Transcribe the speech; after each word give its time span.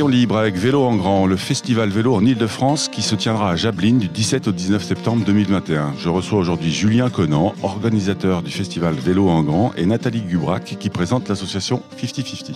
Rayon 0.00 0.08
Libre 0.08 0.38
avec 0.38 0.56
Vélo 0.56 0.82
en 0.84 0.96
Grand, 0.96 1.26
le 1.26 1.36
festival 1.36 1.90
vélo 1.90 2.14
en 2.14 2.24
Ile-de-France 2.24 2.88
qui 2.88 3.02
se 3.02 3.14
tiendra 3.14 3.50
à 3.50 3.56
Jablin 3.56 3.98
du 3.98 4.08
17 4.08 4.48
au 4.48 4.52
19 4.52 4.82
septembre 4.82 5.26
2021. 5.26 5.92
Je 5.98 6.08
reçois 6.08 6.38
aujourd'hui 6.38 6.72
Julien 6.72 7.10
Conan, 7.10 7.54
organisateur 7.62 8.40
du 8.40 8.50
festival 8.50 8.94
Vélo 8.94 9.28
en 9.28 9.42
Grand, 9.42 9.74
et 9.76 9.84
Nathalie 9.84 10.22
Gubrac 10.22 10.78
qui 10.80 10.88
présente 10.88 11.28
l'association 11.28 11.82
50-50. 12.00 12.54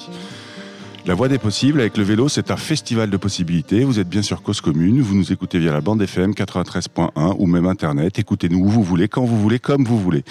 La 1.05 1.13
Voix 1.13 1.29
des 1.29 1.37
possibles 1.37 1.81
avec 1.81 1.99
le 1.99 2.05
vélo, 2.05 2.31
c'est 2.31 2.51
un 2.51 2.57
festival 2.57 3.11
de 3.11 3.17
possibilités. 3.19 3.85
Vous 3.85 4.01
êtes 4.01 4.09
bien 4.09 4.23
sûr 4.23 4.41
cause 4.41 4.63
commune, 4.63 5.03
vous 5.03 5.15
nous 5.15 5.31
écoutez 5.31 5.59
via 5.59 5.75
la 5.75 5.83
bande 5.83 6.01
FM 6.01 6.31
93.1 6.31 7.35
ou 7.39 7.47
même 7.47 7.67
Internet. 7.67 8.19
Écoutez-nous 8.19 8.61
où 8.61 8.71
vous 8.71 8.83
voulez, 8.83 9.07
quand 9.07 9.27
vous 9.27 9.39
voulez, 9.39 9.59
comme 9.59 9.85
vous 9.85 9.99
voulez. 9.99 10.25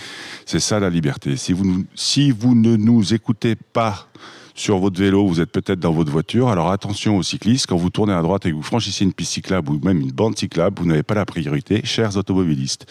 C'est 0.48 0.60
ça 0.60 0.80
la 0.80 0.90
liberté. 0.90 1.38
Si 1.38 1.54
vous, 1.54 1.84
si 1.94 2.32
vous 2.32 2.56
ne 2.56 2.76
nous 2.76 3.14
écoutez 3.14 3.54
pas 3.56 4.08
sur 4.56 4.78
votre 4.78 5.00
vélo, 5.00 5.28
vous 5.28 5.42
êtes 5.42 5.52
peut-être 5.52 5.80
dans 5.80 5.92
votre 5.92 6.12
voiture. 6.12 6.50
Alors 6.50 6.72
attention 6.72 7.18
aux 7.18 7.24
cyclistes, 7.24 7.68
quand 7.68 7.78
vous 7.78 7.90
tournez 7.90 8.14
à 8.14 8.22
droite 8.22 8.46
et 8.46 8.52
que 8.52 8.56
vous 8.56 8.62
franchissez 8.62 9.04
une 9.04 9.14
piste 9.14 9.34
cyclable 9.34 9.72
ou 9.72 9.80
même 9.84 10.00
une 10.00 10.12
bande 10.12 10.38
cyclable, 10.38 10.80
vous 10.80 10.86
n'avez 10.86 11.04
pas 11.04 11.16
la 11.16 11.26
priorité, 11.26 11.82
chers 11.84 12.18
automobilistes. 12.18 12.86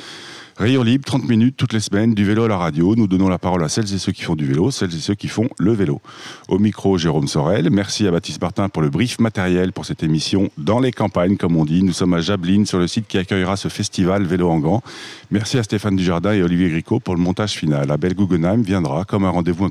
Rayon 0.59 0.83
libre, 0.83 1.05
30 1.07 1.29
minutes 1.29 1.57
toutes 1.57 1.73
les 1.73 1.81
semaines, 1.81 2.15
du 2.15 2.27
vélo 2.27 2.45
à 2.45 2.49
la 2.49 2.59
radio. 2.59 2.95
Nous 2.95 3.07
donnons 3.07 3.29
la 3.29 3.39
parole 3.39 3.65
à 3.65 3.71
celles 3.71 3.93
et 3.95 3.99
ceux 3.99 4.13
qui 4.13 4.23
font 4.23 4.37
du 4.37 4.45
vélo, 4.45 4.71
celles 4.71 4.95
et 4.95 4.99
ceux 4.99 5.15
qui 5.15 5.29
font 5.29 5.49
le 5.59 5.73
vélo. 5.73 6.03
Au 6.49 6.59
micro, 6.59 6.99
Jérôme 6.99 7.27
Sorel. 7.27 7.71
Merci 7.71 8.07
à 8.07 8.11
Baptiste 8.11 8.41
Martin 8.41 8.69
pour 8.69 8.83
le 8.83 8.91
brief 8.91 9.19
matériel 9.19 9.73
pour 9.73 9.87
cette 9.87 10.03
émission 10.03 10.51
dans 10.59 10.79
les 10.79 10.93
campagnes, 10.93 11.39
comme 11.39 11.57
on 11.57 11.65
dit. 11.65 11.83
Nous 11.83 11.95
sommes 11.95 12.13
à 12.13 12.21
Jablin, 12.21 12.67
sur 12.67 12.79
le 12.79 12.87
site 12.87 13.09
qui 13.09 13.17
accueillera 13.17 13.57
ce 13.57 13.69
festival 13.69 14.25
Vélo 14.25 14.51
en 14.51 14.59
Grand. 14.59 14.83
Merci 15.31 15.57
à 15.57 15.63
Stéphane 15.63 15.97
Dujardin 15.97 16.33
et 16.35 16.43
Olivier 16.43 16.69
Gricot 16.69 17.01
pour 17.01 17.15
le 17.15 17.21
montage 17.23 17.53
final. 17.53 17.91
Abel 17.91 18.15
Guggenheim 18.15 18.61
viendra 18.61 19.05
comme 19.05 19.25
un 19.25 19.31
rendez-vous 19.31 19.71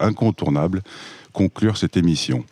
incontournable 0.00 0.82
conclure 1.36 1.76
cette 1.76 1.98
émission. 1.98 2.44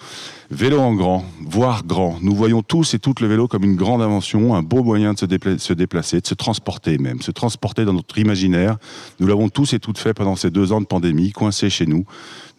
Vélo 0.50 0.78
en 0.78 0.94
grand, 0.94 1.24
voire 1.40 1.84
grand. 1.84 2.18
Nous 2.20 2.34
voyons 2.34 2.62
tous 2.62 2.92
et 2.92 2.98
toutes 2.98 3.20
le 3.20 3.28
vélo 3.28 3.48
comme 3.48 3.64
une 3.64 3.76
grande 3.76 4.02
invention, 4.02 4.54
un 4.54 4.62
beau 4.62 4.84
moyen 4.84 5.14
de 5.14 5.18
se, 5.18 5.26
se 5.58 5.72
déplacer, 5.72 6.20
de 6.20 6.26
se 6.26 6.34
transporter 6.34 6.98
même, 6.98 7.22
se 7.22 7.30
transporter 7.30 7.86
dans 7.86 7.94
notre 7.94 8.18
imaginaire. 8.18 8.76
Nous 9.20 9.26
l'avons 9.26 9.48
tous 9.48 9.72
et 9.72 9.78
toutes 9.80 9.98
fait 9.98 10.12
pendant 10.12 10.36
ces 10.36 10.50
deux 10.50 10.70
ans 10.72 10.82
de 10.82 10.86
pandémie, 10.86 11.32
coincés 11.32 11.70
chez 11.70 11.86
nous. 11.86 12.04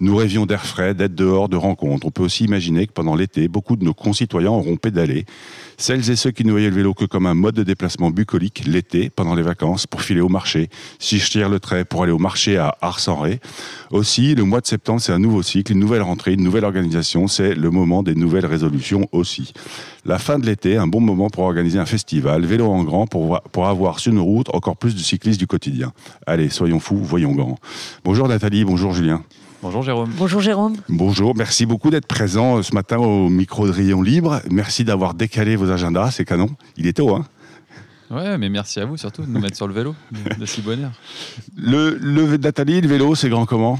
Nous 0.01 0.15
rêvions 0.15 0.45
d'air 0.45 0.65
frais, 0.65 0.93
d'être 0.93 1.15
dehors, 1.15 1.47
de 1.47 1.55
rencontres. 1.55 2.05
On 2.05 2.11
peut 2.11 2.23
aussi 2.23 2.43
imaginer 2.43 2.85
que 2.85 2.91
pendant 2.91 3.15
l'été, 3.15 3.47
beaucoup 3.47 3.77
de 3.77 3.85
nos 3.85 3.93
concitoyens 3.93 4.51
auront 4.51 4.75
pédalé. 4.75 5.25
Celles 5.77 6.09
et 6.09 6.17
ceux 6.17 6.31
qui 6.31 6.43
ne 6.43 6.51
voyaient 6.51 6.69
le 6.69 6.75
vélo 6.75 6.93
que 6.93 7.05
comme 7.05 7.25
un 7.25 7.33
mode 7.33 7.55
de 7.55 7.63
déplacement 7.63 8.11
bucolique 8.11 8.63
l'été, 8.65 9.09
pendant 9.09 9.35
les 9.35 9.41
vacances, 9.41 9.87
pour 9.87 10.01
filer 10.01 10.19
au 10.19 10.27
marché, 10.27 10.69
si 10.99 11.17
je 11.17 11.29
tire 11.29 11.47
le 11.47 11.61
trait 11.61 11.85
pour 11.85 12.03
aller 12.03 12.11
au 12.11 12.17
marché 12.17 12.57
à 12.57 12.77
Ars-en-Ré. 12.81 13.39
Aussi, 13.91 14.35
le 14.35 14.43
mois 14.43 14.59
de 14.59 14.67
septembre, 14.67 14.99
c'est 14.99 15.13
un 15.13 15.19
nouveau 15.19 15.41
cycle, 15.41 15.71
une 15.71 15.79
nouvelle 15.79 16.01
rentrée, 16.01 16.33
une 16.33 16.43
nouvelle 16.43 16.65
organisation. 16.65 17.27
C'est 17.27 17.55
le 17.55 17.71
moment 17.71 18.03
des 18.03 18.15
nouvelles 18.15 18.45
résolutions 18.45 19.07
aussi. 19.13 19.53
La 20.03 20.19
fin 20.19 20.39
de 20.39 20.45
l'été, 20.45 20.75
un 20.75 20.87
bon 20.87 20.99
moment 20.99 21.29
pour 21.29 21.45
organiser 21.45 21.79
un 21.79 21.85
festival, 21.85 22.45
vélo 22.45 22.67
en 22.67 22.83
grand, 22.83 23.07
pour, 23.07 23.39
avoir 23.65 23.99
sur 23.99 24.11
nos 24.11 24.25
routes 24.25 24.53
encore 24.53 24.75
plus 24.75 24.93
de 24.93 24.99
cyclistes 24.99 25.39
du 25.39 25.47
quotidien. 25.47 25.93
Allez, 26.27 26.49
soyons 26.49 26.79
fous, 26.79 26.99
voyons 27.01 27.31
grand. 27.31 27.57
Bonjour 28.03 28.27
Nathalie, 28.27 28.65
bonjour 28.65 28.93
Julien. 28.93 29.23
Bonjour 29.65 29.81
Jérôme. 29.81 30.11
Bonjour 30.15 30.41
Jérôme. 30.41 30.75
Bonjour, 30.89 31.35
merci 31.35 31.65
beaucoup 31.65 31.89
d'être 31.89 32.05
présent 32.05 32.61
ce 32.61 32.71
matin 32.75 32.99
au 32.99 33.29
micro 33.29 33.65
de 33.65 33.71
Rayon 33.71 34.03
Libre. 34.03 34.39
Merci 34.51 34.83
d'avoir 34.83 35.15
décalé 35.15 35.55
vos 35.55 35.71
agendas, 35.71 36.11
c'est 36.11 36.23
canon. 36.23 36.49
Il 36.77 36.85
est 36.85 36.93
tôt, 36.93 37.15
hein 37.15 37.25
Ouais, 38.11 38.37
mais 38.37 38.49
merci 38.49 38.79
à 38.79 38.85
vous 38.85 38.95
surtout 38.95 39.23
de 39.23 39.27
nous 39.27 39.39
mettre 39.39 39.57
sur 39.57 39.67
le 39.67 39.73
vélo, 39.73 39.95
de 40.39 40.45
si 40.45 40.61
bonne 40.61 40.91
Le, 41.57 41.97
le 41.99 42.37
Nathalie, 42.37 42.79
le 42.79 42.87
vélo, 42.87 43.15
c'est 43.15 43.27
grand 43.27 43.47
comment? 43.47 43.79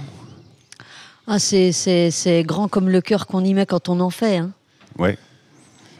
Ah, 1.28 1.38
c'est, 1.38 2.44
grand 2.47 2.67
comme 2.67 2.90
le 2.90 3.02
cœur 3.02 3.28
qu'on 3.28 3.46
y 3.46 3.53
met 3.53 3.67
quand 3.67 3.88
on 3.88 4.00
en 4.00 4.09
fait. 4.09 4.38
Hein. 4.38 4.50
Ouais. 4.97 5.19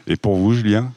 Et 0.08 0.16
pour 0.16 0.34
vous, 0.34 0.52
Julien? 0.52 0.90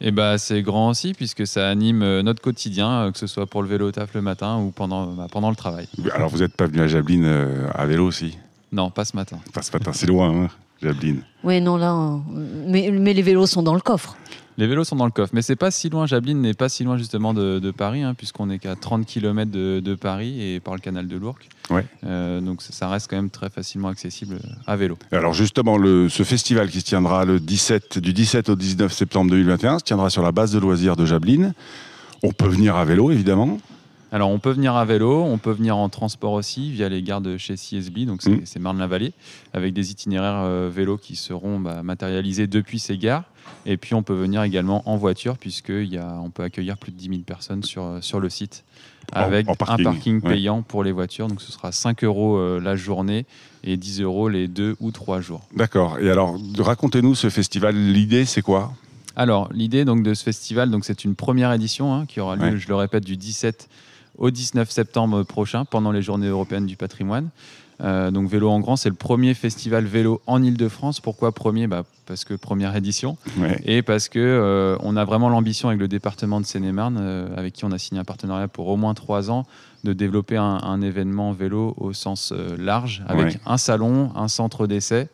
Et 0.00 0.08
eh 0.08 0.10
bah, 0.12 0.38
c'est 0.38 0.62
grand 0.62 0.90
aussi 0.90 1.12
puisque 1.12 1.44
ça 1.44 1.68
anime 1.68 2.02
euh, 2.02 2.22
notre 2.22 2.40
quotidien, 2.40 2.88
euh, 2.88 3.10
que 3.10 3.18
ce 3.18 3.26
soit 3.26 3.46
pour 3.46 3.62
le 3.62 3.68
vélo 3.68 3.90
taf 3.90 4.14
le 4.14 4.22
matin 4.22 4.56
ou 4.58 4.70
pendant, 4.70 5.06
bah, 5.06 5.26
pendant 5.28 5.50
le 5.50 5.56
travail. 5.56 5.88
Alors 6.14 6.28
vous 6.28 6.38
n'êtes 6.38 6.54
pas 6.54 6.66
venu 6.66 6.80
à 6.80 6.86
Jablin 6.86 7.24
euh, 7.24 7.68
à 7.74 7.84
vélo 7.84 8.06
aussi? 8.06 8.38
Non, 8.70 8.90
pas 8.90 9.04
ce 9.04 9.16
matin. 9.16 9.38
Pas 9.52 9.62
ce 9.62 9.72
matin, 9.72 9.92
c'est 9.92 10.06
loin, 10.06 10.44
hein, 10.44 10.48
Jablin. 10.80 11.16
Oui, 11.42 11.60
non, 11.60 11.76
là, 11.76 12.16
mais, 12.30 12.92
mais 12.92 13.12
les 13.12 13.22
vélos 13.22 13.46
sont 13.46 13.62
dans 13.62 13.74
le 13.74 13.80
coffre. 13.80 14.16
Les 14.58 14.66
vélos 14.66 14.82
sont 14.82 14.96
dans 14.96 15.06
le 15.06 15.12
coffre, 15.12 15.32
mais 15.34 15.42
c'est 15.42 15.56
pas 15.56 15.70
si 15.70 15.88
loin. 15.88 16.06
Jablin 16.06 16.34
n'est 16.34 16.52
pas 16.52 16.68
si 16.68 16.82
loin 16.82 16.96
justement 16.96 17.32
de, 17.32 17.70
Paris, 17.70 18.02
hein, 18.02 18.14
puisqu'on 18.14 18.50
est 18.50 18.58
qu'à 18.58 18.74
30 18.74 19.06
km 19.06 19.50
de, 19.52 19.94
Paris 19.94 20.42
et 20.42 20.58
par 20.58 20.74
le 20.74 20.80
canal 20.80 21.06
de 21.06 21.16
l'Ourcq. 21.16 21.48
Ouais. 21.70 21.86
Euh, 22.04 22.40
donc 22.40 22.60
ça 22.60 22.88
reste 22.88 23.08
quand 23.08 23.16
même 23.16 23.30
très 23.30 23.50
facilement 23.50 23.86
accessible 23.86 24.40
à 24.66 24.76
vélo. 24.76 24.98
Alors 25.12 25.32
justement, 25.32 25.78
le, 25.78 26.08
ce 26.08 26.24
festival 26.24 26.70
qui 26.70 26.80
se 26.80 26.86
tiendra 26.86 27.24
le 27.24 27.38
17, 27.38 28.00
du 28.00 28.12
17 28.12 28.48
au 28.48 28.56
19 28.56 28.92
septembre 28.92 29.30
2021 29.30 29.78
se 29.78 29.84
tiendra 29.84 30.10
sur 30.10 30.22
la 30.22 30.32
base 30.32 30.50
de 30.50 30.58
loisirs 30.58 30.96
de 30.96 31.06
Jablin. 31.06 31.52
On 32.24 32.32
peut 32.32 32.48
venir 32.48 32.74
à 32.74 32.84
vélo, 32.84 33.12
évidemment. 33.12 33.58
Alors, 34.10 34.30
on 34.30 34.38
peut 34.38 34.52
venir 34.52 34.74
à 34.74 34.84
vélo, 34.86 35.22
on 35.22 35.36
peut 35.36 35.50
venir 35.50 35.76
en 35.76 35.90
transport 35.90 36.32
aussi 36.32 36.70
via 36.70 36.88
les 36.88 37.02
gares 37.02 37.20
de 37.20 37.36
chez 37.36 37.56
CSB, 37.56 38.06
donc 38.06 38.22
c'est 38.22 38.58
mmh. 38.58 38.62
Marne-la-Vallée, 38.62 39.12
avec 39.52 39.74
des 39.74 39.90
itinéraires 39.90 40.40
euh, 40.44 40.70
vélo 40.72 40.96
qui 40.96 41.14
seront 41.14 41.60
bah, 41.60 41.82
matérialisés 41.82 42.46
depuis 42.46 42.78
ces 42.78 42.96
gares. 42.96 43.24
Et 43.66 43.76
puis, 43.76 43.94
on 43.94 44.02
peut 44.02 44.14
venir 44.14 44.42
également 44.42 44.82
en 44.88 44.96
voiture, 44.96 45.36
puisqu'on 45.36 46.30
peut 46.32 46.42
accueillir 46.42 46.78
plus 46.78 46.90
de 46.90 46.96
10 46.96 47.08
000 47.08 47.20
personnes 47.20 47.62
sur, 47.62 47.84
euh, 47.84 48.00
sur 48.00 48.18
le 48.18 48.30
site, 48.30 48.64
avec 49.12 49.46
un 49.48 49.54
parking 49.54 50.22
payant 50.22 50.62
pour 50.62 50.84
les 50.84 50.92
voitures. 50.92 51.28
Donc, 51.28 51.42
ce 51.42 51.52
sera 51.52 51.70
5 51.70 52.02
euros 52.04 52.38
euh, 52.38 52.60
la 52.60 52.76
journée 52.76 53.26
et 53.62 53.76
10 53.76 54.00
euros 54.00 54.30
les 54.30 54.48
deux 54.48 54.74
ou 54.80 54.90
trois 54.90 55.20
jours. 55.20 55.42
D'accord. 55.54 55.98
Et 55.98 56.10
alors, 56.10 56.38
racontez-nous 56.58 57.14
ce 57.14 57.28
festival. 57.28 57.74
L'idée, 57.74 58.24
c'est 58.24 58.42
quoi? 58.42 58.72
Alors, 59.16 59.48
l'idée 59.52 59.84
donc 59.84 60.02
de 60.04 60.14
ce 60.14 60.22
festival, 60.22 60.70
donc 60.70 60.84
c'est 60.84 61.04
une 61.04 61.16
première 61.16 61.52
édition 61.52 61.92
hein, 61.92 62.06
qui 62.06 62.20
aura 62.20 62.36
lieu, 62.36 62.56
je 62.56 62.68
le 62.68 62.76
répète, 62.76 63.04
du 63.04 63.16
17 63.16 63.68
au 64.18 64.30
19 64.30 64.70
septembre 64.70 65.22
prochain, 65.22 65.64
pendant 65.64 65.92
les 65.92 66.02
Journées 66.02 66.28
européennes 66.28 66.66
du 66.66 66.76
patrimoine. 66.76 67.30
Euh, 67.80 68.10
donc 68.10 68.28
Vélo 68.28 68.50
en 68.50 68.60
Grand, 68.60 68.76
c'est 68.76 68.88
le 68.88 68.94
premier 68.94 69.34
festival 69.34 69.84
vélo 69.84 70.20
en 70.26 70.42
Ile-de-France. 70.42 71.00
Pourquoi 71.00 71.32
premier? 71.32 71.66
Bah, 71.66 71.84
Parce 72.06 72.24
que 72.24 72.34
première 72.34 72.74
édition. 72.74 73.16
Et 73.64 73.82
parce 73.82 74.08
que 74.08 74.18
euh, 74.18 74.76
on 74.80 74.96
a 74.96 75.04
vraiment 75.04 75.28
l'ambition 75.28 75.68
avec 75.68 75.80
le 75.80 75.88
département 75.88 76.40
de 76.40 76.46
Seine-et-Marne, 76.46 76.98
euh, 77.00 77.28
avec 77.36 77.54
qui 77.54 77.64
on 77.64 77.72
a 77.72 77.78
signé 77.78 78.00
un 78.00 78.04
partenariat 78.04 78.48
pour 78.48 78.68
au 78.68 78.76
moins 78.76 78.94
trois 78.94 79.30
ans, 79.30 79.46
de 79.84 79.92
développer 79.92 80.36
un, 80.36 80.82
événement 80.82 81.32
vélo 81.32 81.74
au 81.76 81.92
sens 81.92 82.32
large, 82.58 83.04
avec 83.06 83.38
un 83.46 83.58
salon, 83.58 84.10
un 84.16 84.26
centre 84.26 84.66
d'essai 84.66 85.08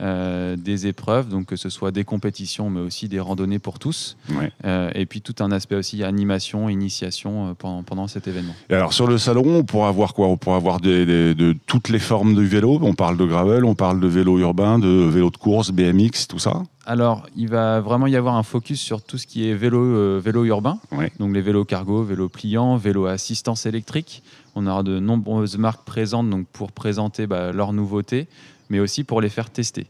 euh, 0.00 0.56
des 0.56 0.86
épreuves, 0.86 1.28
donc 1.28 1.46
que 1.46 1.56
ce 1.56 1.68
soit 1.68 1.90
des 1.90 2.04
compétitions, 2.04 2.70
mais 2.70 2.80
aussi 2.80 3.08
des 3.08 3.20
randonnées 3.20 3.58
pour 3.58 3.78
tous. 3.78 4.16
Euh, 4.64 4.90
et 4.94 5.04
puis 5.04 5.20
tout 5.20 5.34
un 5.40 5.52
aspect 5.52 5.74
aussi 5.74 6.02
animation, 6.04 6.68
initiation 6.68 7.48
euh, 7.48 7.54
pendant, 7.54 7.82
pendant 7.82 8.08
cet 8.08 8.26
événement. 8.26 8.54
Et 8.70 8.74
alors 8.74 8.92
sur 8.92 9.06
le 9.06 9.18
salon, 9.18 9.42
on 9.46 9.64
pourra 9.64 9.90
voir 9.90 10.14
quoi? 10.14 10.28
On 10.28 10.36
pourra 10.36 10.58
voir 10.58 10.80
de 10.80 11.54
toutes 11.66 11.88
les 11.88 11.98
formes 11.98 12.34
de 12.34 12.42
vélo? 12.42 12.78
On 12.80 12.94
parle 12.94 13.16
de 13.16 13.26
gravel, 13.26 13.64
on 13.64 13.74
parle 13.74 14.00
de 14.00 14.06
vélo 14.06 14.38
urbain, 14.38 14.78
de 14.78 14.88
vélo 14.88 15.30
de 15.30 15.36
course, 15.36 15.70
BMX, 15.70 16.28
tout 16.28 16.38
ça? 16.38 16.62
Alors, 16.86 17.26
il 17.36 17.48
va 17.48 17.80
vraiment 17.80 18.06
y 18.06 18.16
avoir 18.16 18.36
un 18.36 18.42
focus 18.42 18.80
sur 18.80 19.02
tout 19.02 19.18
ce 19.18 19.26
qui 19.26 19.48
est 19.48 19.54
vélo, 19.54 20.18
vélo 20.18 20.44
urbain, 20.44 20.78
donc 21.18 21.34
les 21.34 21.42
vélos 21.42 21.64
cargo, 21.64 22.02
vélos 22.02 22.28
pliants, 22.28 22.76
vélos 22.76 23.06
assistance 23.06 23.66
électrique. 23.66 24.22
On 24.54 24.66
aura 24.66 24.82
de 24.82 24.98
nombreuses 24.98 25.58
marques 25.58 25.84
présentes 25.84 26.30
donc 26.30 26.46
pour 26.46 26.72
présenter 26.72 27.26
bah, 27.26 27.52
leurs 27.52 27.72
nouveautés, 27.72 28.26
mais 28.70 28.80
aussi 28.80 29.04
pour 29.04 29.20
les 29.20 29.28
faire 29.28 29.50
tester. 29.50 29.86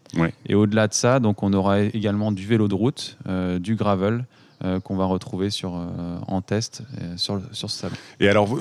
Et 0.47 0.55
au-delà 0.55 0.89
de 0.89 0.95
ça, 0.95 1.21
donc 1.21 1.43
on 1.43 1.53
aura 1.53 1.81
également 1.81 2.33
du 2.33 2.47
vélo 2.47 2.67
de 2.67 2.75
route, 2.75 3.17
euh, 3.29 3.59
du 3.59 3.77
gravel. 3.77 4.25
Euh, 4.63 4.79
qu'on 4.79 4.95
va 4.95 5.07
retrouver 5.07 5.49
sur, 5.49 5.75
euh, 5.75 6.19
en 6.27 6.43
test 6.43 6.83
sur, 7.17 7.41
sur 7.51 7.71
ce 7.71 7.79
salon. 7.79 7.95
Et 8.21 8.29
alors, 8.29 8.59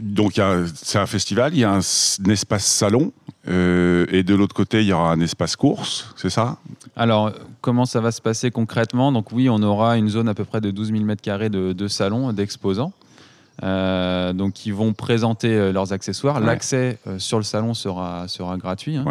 donc 0.00 0.40
c'est 0.76 0.98
un 0.98 1.06
festival, 1.06 1.54
il 1.54 1.58
y 1.58 1.64
a 1.64 1.72
un, 1.72 1.80
espace 1.80 2.64
salon, 2.64 3.12
et 3.48 4.22
de 4.22 4.34
l'autre 4.36 4.54
côté, 4.54 4.82
il 4.82 4.86
y 4.86 4.92
aura 4.92 5.10
un 5.10 5.18
espace 5.18 5.56
course, 5.56 6.14
c'est 6.14 6.30
ça? 6.30 6.58
Alors, 6.94 7.32
comment 7.62 7.84
ça 7.84 8.00
va 8.00 8.12
se 8.12 8.22
passer 8.22 8.52
concrètement? 8.52 9.10
Donc 9.10 9.32
oui, 9.32 9.48
on 9.50 9.60
aura 9.60 9.98
une 9.98 10.08
zone 10.08 10.28
à 10.28 10.34
peu 10.34 10.44
près 10.44 10.60
de 10.60 10.70
12 10.70 10.92
000 10.92 11.04
m2 11.04 11.48
de, 11.48 11.72
de 11.72 11.88
salon, 11.88 12.32
d'exposants. 12.32 12.92
Euh, 13.62 14.32
donc, 14.32 14.66
ils 14.66 14.74
vont 14.74 14.92
présenter 14.92 15.48
euh, 15.48 15.72
leurs 15.72 15.92
accessoires. 15.92 16.40
L'accès 16.40 16.98
euh, 17.06 17.18
sur 17.18 17.38
le 17.38 17.44
salon 17.44 17.74
sera, 17.74 18.26
sera 18.26 18.56
gratuit. 18.56 18.96
Hein. 18.96 19.04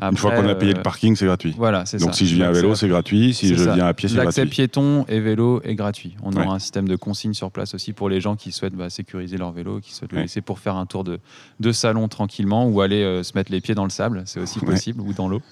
Une 0.00 0.16
fois 0.16 0.32
qu'on 0.32 0.48
a 0.48 0.54
payé 0.54 0.72
le 0.72 0.82
parking, 0.82 1.16
c'est 1.16 1.26
gratuit. 1.26 1.54
Voilà, 1.56 1.84
c'est 1.84 1.98
Donc, 1.98 2.14
si 2.14 2.26
je 2.26 2.34
viens 2.34 2.48
à 2.48 2.52
vélo, 2.52 2.74
c'est 2.74 2.88
gratuit. 2.88 3.34
Si 3.34 3.48
je 3.48 3.54
viens 3.54 3.86
à 3.86 3.94
pied, 3.94 4.08
c'est 4.08 4.14
gratuit. 4.14 4.26
L'accès 4.26 4.46
piéton 4.46 5.04
et 5.08 5.20
vélo 5.20 5.60
est 5.64 5.74
gratuit. 5.74 6.16
On 6.22 6.32
aura 6.32 6.54
un 6.54 6.58
système 6.58 6.88
de 6.88 6.96
consigne 6.96 7.34
sur 7.34 7.50
place 7.50 7.74
aussi 7.74 7.92
pour 7.92 8.08
les 8.08 8.20
gens 8.20 8.36
qui 8.36 8.52
souhaitent 8.52 8.74
bah, 8.74 8.90
sécuriser 8.90 9.36
leur 9.36 9.52
vélo, 9.52 9.80
qui 9.80 9.94
souhaitent 9.94 10.12
le 10.12 10.22
laisser 10.22 10.40
pour 10.40 10.58
faire 10.58 10.76
un 10.76 10.86
tour 10.86 11.04
de, 11.04 11.18
de 11.60 11.72
salon 11.72 12.08
tranquillement 12.08 12.66
ou 12.66 12.80
aller 12.80 13.22
se 13.22 13.32
mettre 13.34 13.52
les 13.52 13.60
pieds 13.60 13.74
dans 13.74 13.84
le 13.84 13.90
sable, 13.90 14.22
c'est 14.24 14.40
aussi 14.40 14.60
possible, 14.60 15.00
ou 15.00 15.12
dans 15.12 15.28
l'eau. 15.28 15.42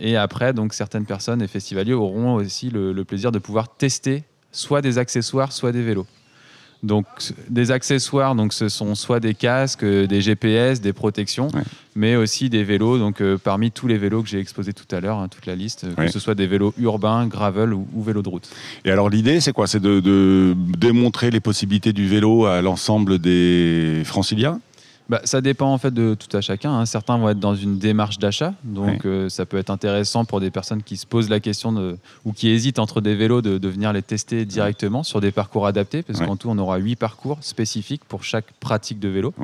et 0.00 0.16
après, 0.16 0.52
donc 0.52 0.74
certaines 0.74 1.06
personnes 1.06 1.42
et 1.42 1.48
festivaliers 1.48 1.94
auront 1.94 2.34
aussi 2.34 2.70
le 2.70 3.04
plaisir 3.04 3.30
de 3.30 3.38
pouvoir 3.38 3.76
tester 3.76 4.24
soit 4.50 4.82
des 4.82 4.98
accessoires, 4.98 5.52
soit 5.52 5.72
des 5.72 5.82
vélos. 5.82 6.06
Donc 6.82 7.06
des 7.48 7.70
accessoires, 7.70 8.34
donc 8.34 8.52
ce 8.52 8.68
sont 8.68 8.96
soit 8.96 9.20
des 9.20 9.34
casques, 9.34 9.84
des 9.84 10.20
GPS, 10.20 10.80
des 10.80 10.92
protections, 10.92 11.48
mais 11.94 12.16
aussi 12.16 12.50
des 12.50 12.64
vélos. 12.64 12.98
Donc 12.98 13.22
parmi 13.44 13.70
tous 13.70 13.86
les 13.86 13.98
vélos 13.98 14.22
que 14.22 14.28
j'ai 14.28 14.40
exposés 14.40 14.72
tout 14.72 14.92
à 14.94 15.00
l'heure, 15.00 15.18
hein, 15.18 15.28
toute 15.28 15.46
la 15.46 15.54
liste, 15.54 15.86
que 15.94 16.10
ce 16.10 16.18
soit 16.18 16.34
des 16.34 16.48
vélos 16.48 16.74
urbains, 16.78 17.26
gravel 17.28 17.72
ou, 17.72 17.86
vélos 18.02 18.22
de 18.22 18.28
route. 18.28 18.48
Et 18.84 18.90
alors 18.90 19.10
l'idée, 19.10 19.40
c'est 19.40 19.52
quoi? 19.52 19.68
C'est 19.68 19.80
de, 19.80 20.56
démontrer 20.76 21.30
les 21.30 21.40
possibilités 21.40 21.92
du 21.92 22.08
vélo 22.08 22.46
à 22.46 22.62
l'ensemble 22.62 23.20
des 23.20 24.02
franciliens? 24.04 24.60
Bah, 25.12 25.20
ça 25.24 25.42
dépend 25.42 25.66
en 25.66 25.76
fait 25.76 25.92
de 25.92 26.14
tout 26.14 26.34
à 26.34 26.40
chacun. 26.40 26.72
Hein. 26.72 26.86
Certains 26.86 27.18
vont 27.18 27.28
être 27.28 27.38
dans 27.38 27.54
une 27.54 27.76
démarche 27.76 28.18
d'achat, 28.18 28.54
donc 28.64 29.04
euh, 29.04 29.28
ça 29.28 29.44
peut 29.44 29.58
être 29.58 29.68
intéressant 29.68 30.24
pour 30.24 30.40
des 30.40 30.50
personnes 30.50 30.82
qui 30.82 30.96
se 30.96 31.04
posent 31.04 31.28
la 31.28 31.38
question 31.38 31.70
de, 31.70 31.98
ou 32.24 32.32
qui 32.32 32.48
hésitent 32.48 32.78
entre 32.78 33.02
des 33.02 33.14
vélos 33.14 33.42
de, 33.42 33.68
venir 33.68 33.92
les 33.92 34.00
tester 34.00 34.46
directement 34.46 35.02
sur 35.02 35.20
des 35.20 35.30
parcours 35.30 35.66
adaptés, 35.66 36.00
parce 36.02 36.18
qu'en 36.20 36.36
tout 36.36 36.48
on 36.48 36.56
aura 36.56 36.78
huit 36.78 36.96
parcours 36.96 37.36
spécifiques 37.42 38.00
pour 38.08 38.24
chaque 38.24 38.54
pratique 38.58 39.00
de 39.00 39.08
vélo. 39.08 39.34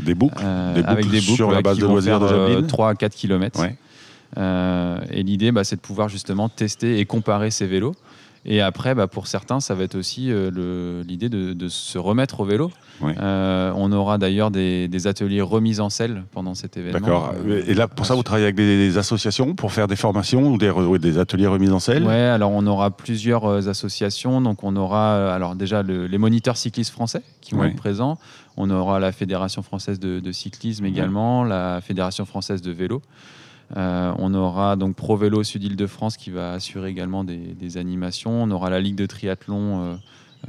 Des 0.00 0.14
boucles, 0.14 0.42
euh, 0.42 0.72
des 0.72 0.80
boucles, 0.80 0.92
avec 0.92 1.10
des 1.10 1.20
boucles 1.20 1.34
sur 1.34 1.50
la 1.50 1.60
base 1.60 1.76
de 1.76 1.84
loisirs 1.84 2.20
de 2.20 2.62
3 2.62 2.88
à 2.88 2.94
4 2.94 3.14
km. 3.14 3.60
et 4.34 5.22
l'idée, 5.22 5.52
bah, 5.52 5.62
c'est 5.62 5.76
de 5.76 5.82
pouvoir 5.82 6.08
justement 6.08 6.48
tester 6.48 7.00
et 7.00 7.04
comparer 7.04 7.50
ces 7.50 7.66
vélos. 7.66 7.94
Et 8.44 8.60
après, 8.60 8.94
bah, 8.94 9.06
pour 9.06 9.26
certains, 9.26 9.60
ça 9.60 9.74
va 9.74 9.84
être 9.84 9.96
aussi 9.96 10.30
euh, 10.30 11.02
l'idée 11.06 11.28
de, 11.28 11.68
se 11.68 11.98
remettre 11.98 12.40
au 12.40 12.44
vélo. 12.44 12.70
Euh, 13.02 13.72
on 13.76 13.92
aura 13.92 14.18
d'ailleurs 14.18 14.50
des, 14.50 15.06
ateliers 15.06 15.40
remise 15.40 15.80
en 15.80 15.90
selle 15.90 16.24
pendant 16.32 16.54
cet 16.54 16.76
événement. 16.76 16.98
D'accord. 16.98 17.34
Euh, 17.46 17.62
et 17.66 17.74
là, 17.74 17.88
pour 17.88 18.06
ça, 18.06 18.14
vous 18.14 18.22
travaillez 18.22 18.46
avec 18.46 18.56
des, 18.56 18.98
associations 18.98 19.54
pour 19.54 19.72
faire 19.72 19.86
des 19.86 19.96
formations 19.96 20.52
ou 20.52 20.58
des, 20.58 20.72
des, 20.98 21.18
ateliers 21.18 21.46
remise 21.46 21.72
en 21.72 21.78
selle? 21.78 22.04
Oui, 22.04 22.14
alors 22.14 22.52
on 22.52 22.66
aura 22.66 22.90
plusieurs 22.90 23.68
associations. 23.68 24.40
Donc 24.40 24.64
on 24.64 24.76
aura 24.76 25.34
alors 25.34 25.54
déjà 25.54 25.82
les 25.82 26.18
moniteurs 26.18 26.56
cyclistes 26.56 26.92
français 26.92 27.22
qui 27.40 27.54
vont 27.54 27.64
être 27.64 27.76
présents. 27.76 28.18
On 28.56 28.70
aura 28.70 28.98
la 28.98 29.12
Fédération 29.12 29.62
française 29.62 30.00
de, 30.00 30.32
cyclisme 30.32 30.84
également, 30.84 31.44
la 31.44 31.80
Fédération 31.80 32.24
française 32.24 32.62
de 32.62 32.72
vélo. 32.72 33.02
Euh, 33.76 34.12
on 34.18 34.34
aura 34.34 34.76
donc 34.76 34.96
Pro 34.96 35.16
Vélo 35.16 35.42
Sud-Île-de-France 35.42 36.16
qui 36.16 36.30
va 36.30 36.52
assurer 36.52 36.90
également 36.90 37.24
des, 37.24 37.76
animations. 37.76 38.42
On 38.42 38.50
aura 38.50 38.70
la 38.70 38.80
Ligue 38.80 38.94
de 38.94 39.04
triathlon, 39.04 39.82
euh, 39.82 39.94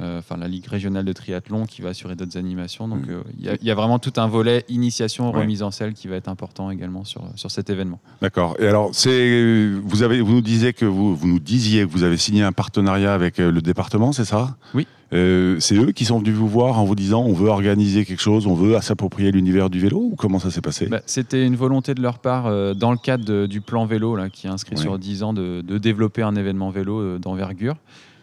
euh, 0.00 0.18
enfin 0.20 0.36
la 0.38 0.48
Ligue 0.48 0.66
régionale 0.66 1.04
de 1.04 1.12
triathlon 1.12 1.66
qui 1.66 1.82
va 1.82 1.90
assurer 1.90 2.16
d'autres 2.16 2.38
animations. 2.38 2.88
Donc 2.88 3.06
mmh. 3.06 3.22
il 3.38 3.58
y, 3.62 3.70
a 3.70 3.74
vraiment 3.74 3.98
tout 3.98 4.12
un 4.16 4.26
volet 4.26 4.64
initiation, 4.68 5.30
remise 5.32 5.62
en 5.62 5.70
selle 5.70 5.92
qui 5.92 6.08
va 6.08 6.16
être 6.16 6.28
important 6.28 6.70
également 6.70 7.04
sur, 7.04 7.22
sur 7.34 7.50
cet 7.50 7.68
événement. 7.68 8.00
D'accord. 8.22 8.56
Et 8.58 8.66
alors, 8.66 8.90
c'est 8.92 9.70
vous 9.84 10.02
avez 10.02 10.22
vous 10.22 10.32
nous 10.32 10.40
disiez 10.40 10.72
que 10.72 10.86
vous, 10.86 11.14
vous 11.14 11.28
nous 11.28 11.40
disiez 11.40 11.84
que 11.86 11.90
vous 11.90 12.04
avez 12.04 12.16
signé 12.16 12.42
un 12.42 12.52
partenariat 12.52 13.12
avec 13.12 13.38
le 13.38 13.60
département, 13.60 14.12
c'est 14.12 14.24
ça? 14.24 14.56
Oui. 14.74 14.86
Euh, 15.12 15.56
c'est 15.58 15.74
eux 15.74 15.90
qui 15.92 16.04
sont 16.04 16.18
venus 16.18 16.34
vous 16.34 16.48
voir 16.48 16.78
en 16.78 16.84
vous 16.84 16.94
disant 16.94 17.22
on 17.22 17.32
veut 17.32 17.48
organiser 17.48 18.04
quelque 18.04 18.20
chose, 18.20 18.46
on 18.46 18.54
veut 18.54 18.80
s'approprier 18.80 19.32
l'univers 19.32 19.68
du 19.68 19.80
vélo 19.80 19.98
ou 20.12 20.16
comment 20.16 20.38
ça 20.38 20.50
s'est 20.50 20.60
passé? 20.60 20.86
Bah, 20.86 21.00
C'était 21.06 21.44
une 21.44 21.56
volonté 21.56 21.94
de 21.94 22.02
leur 22.02 22.18
part 22.18 22.46
euh, 22.46 22.74
dans 22.74 22.92
le 22.92 22.98
cadre 22.98 23.46
du 23.46 23.60
plan 23.60 23.86
vélo 23.86 24.14
là, 24.14 24.30
qui 24.30 24.46
est 24.46 24.50
inscrit 24.50 24.76
sur 24.76 24.98
10 24.98 25.22
ans 25.22 25.32
de, 25.32 25.62
développer 25.78 26.22
un 26.22 26.36
événement 26.36 26.70
vélo 26.70 27.00
euh, 27.00 27.18
d'envergure. 27.18 27.76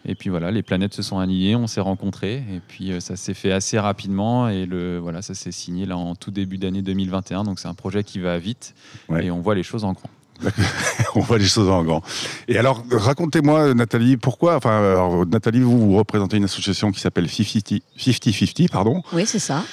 Et 0.06 0.14
puis 0.14 0.30
voilà, 0.30 0.50
les 0.50 0.62
planètes 0.62 0.94
se 0.94 1.02
sont 1.02 1.18
alignées, 1.18 1.56
on 1.56 1.66
s'est 1.66 1.80
rencontrés 1.80 2.36
et 2.36 2.60
puis 2.66 2.92
ça 3.00 3.16
s'est 3.16 3.34
fait 3.34 3.52
assez 3.52 3.78
rapidement 3.78 4.48
et 4.48 4.64
le, 4.64 4.98
voilà, 4.98 5.20
ça 5.20 5.34
s'est 5.34 5.52
signé 5.52 5.84
là 5.84 5.98
en 5.98 6.14
tout 6.14 6.30
début 6.30 6.56
d'année 6.56 6.80
2021. 6.80 7.42
Donc 7.42 7.58
c'est 7.58 7.68
un 7.68 7.74
projet 7.74 8.04
qui 8.04 8.18
va 8.18 8.38
vite 8.38 8.74
et 9.20 9.30
on 9.30 9.40
voit 9.40 9.54
les 9.54 9.64
choses 9.64 9.84
en 9.84 9.92
grand. 9.92 10.08
on 11.14 11.20
voit 11.20 11.38
les 11.38 11.46
choses 11.46 11.68
en 11.68 11.82
grand. 11.82 12.02
Et 12.46 12.58
alors, 12.58 12.84
racontez-moi, 12.90 13.74
Nathalie, 13.74 14.16
pourquoi, 14.16 14.56
enfin, 14.56 15.24
Nathalie, 15.26 15.60
vous, 15.60 15.90
vous 15.90 15.96
représentez 15.96 16.36
une 16.36 16.44
association 16.44 16.90
qui 16.90 17.00
s'appelle 17.00 17.26
50-50, 17.26 18.68
pardon. 18.70 19.02
Oui, 19.12 19.26
c'est 19.26 19.38
ça 19.38 19.64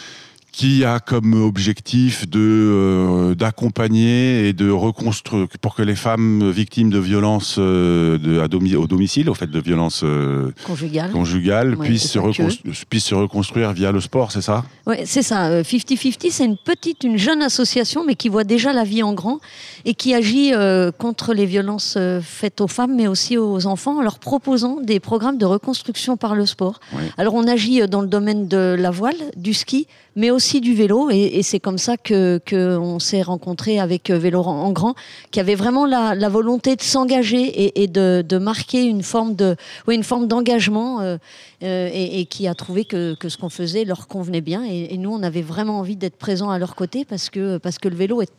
qui 0.55 0.85
a 0.85 1.01
comme 1.01 1.33
objectif 1.43 2.29
de 2.29 2.39
euh, 2.39 3.35
d'accompagner 3.35 4.47
et 4.47 4.53
de 4.53 4.69
reconstruire 4.69 5.47
pour 5.59 5.75
que 5.75 5.81
les 5.81 5.95
femmes 5.95 6.49
victimes 6.49 6.89
de 6.89 6.97
violences 6.97 7.57
euh, 7.59 8.17
de, 8.17 8.39
à 8.39 8.45
au 8.79 8.87
domicile, 8.87 9.29
au 9.29 9.33
fait 9.33 9.51
de 9.51 9.59
violences 9.59 10.03
euh, 10.05 10.53
conjugales, 10.63 11.75
puissent, 11.75 12.09
se 12.09 12.85
puissent 12.85 13.03
se 13.03 13.15
reconstruire 13.15 13.73
via 13.73 13.91
le 13.91 13.99
sport, 13.99 14.31
c'est 14.31 14.41
ça? 14.41 14.63
Oui, 14.87 14.95
c'est 15.03 15.23
ça. 15.23 15.61
50-50, 15.61 16.31
c'est 16.31 16.45
une 16.45 16.55
petite, 16.55 17.03
une 17.03 17.17
jeune 17.17 17.41
association, 17.41 18.05
mais 18.05 18.15
qui 18.15 18.29
voit 18.29 18.45
déjà 18.45 18.71
la 18.71 18.85
vie 18.85 19.03
en 19.03 19.13
grand 19.13 19.39
et 19.83 19.93
qui 19.93 20.13
agit 20.13 20.53
contre 20.97 21.33
les 21.33 21.45
violences 21.45 21.97
faites 22.21 22.61
aux 22.61 22.69
femmes, 22.69 22.95
mais 22.95 23.07
aussi 23.07 23.37
aux 23.37 23.67
enfants, 23.67 23.97
en 23.97 24.01
leur 24.01 24.19
proposant 24.19 24.79
des 24.81 25.01
programmes 25.01 25.37
de 25.37 25.45
reconstruction 25.45 26.15
par 26.15 26.33
le 26.33 26.45
sport. 26.45 26.79
Alors, 27.17 27.33
on 27.33 27.45
agit 27.45 27.85
dans 27.89 28.01
le 28.01 28.07
domaine 28.07 28.47
de 28.47 28.75
la 28.79 28.91
voile, 28.91 29.17
du 29.35 29.53
ski, 29.53 29.87
mais 30.15 30.31
aussi 30.31 30.44
du 30.53 30.73
vélo. 30.73 31.09
Et, 31.09 31.41
c'est 31.43 31.59
comme 31.59 31.77
ça 31.77 31.97
que 31.97 32.39
qu'on 32.47 32.99
s'est 32.99 33.21
rencontré 33.21 33.79
avec 33.79 34.09
euh, 34.09 34.17
Vélo 34.17 34.41
en 34.41 34.71
grand, 34.71 34.95
qui 35.31 35.39
avait 35.39 35.55
vraiment 35.55 35.85
la, 35.85 36.29
volonté 36.29 36.75
de 36.75 36.81
s'engager 36.81 37.81
et, 37.81 37.87
de, 37.87 38.37
marquer 38.37 38.83
une 38.83 39.03
forme 39.03 39.35
de, 39.35 39.55
une 39.87 40.03
forme 40.03 40.27
d'engagement, 40.27 41.01
euh, 41.01 41.17
euh, 41.63 41.89
et, 41.93 42.25
qui 42.25 42.47
a 42.47 42.53
trouvé 42.53 42.85
que, 42.85 43.15
que 43.15 43.29
ce 43.29 43.37
qu'on 43.37 43.49
faisait 43.49 43.85
leur 43.85 44.07
convenait 44.07 44.41
bien. 44.41 44.63
Et, 44.63 44.97
nous, 44.97 45.11
on 45.11 45.23
avait 45.23 45.41
vraiment 45.41 45.79
envie 45.79 45.95
d'être 45.95 46.17
présents 46.17 46.49
à 46.49 46.59
leur 46.59 46.75
côté 46.75 47.05
parce 47.05 47.29
que 47.29 47.57
parce 47.57 47.77
que 47.77 47.89
le 47.89 47.95
vélo 47.95 48.21
est 48.21 48.31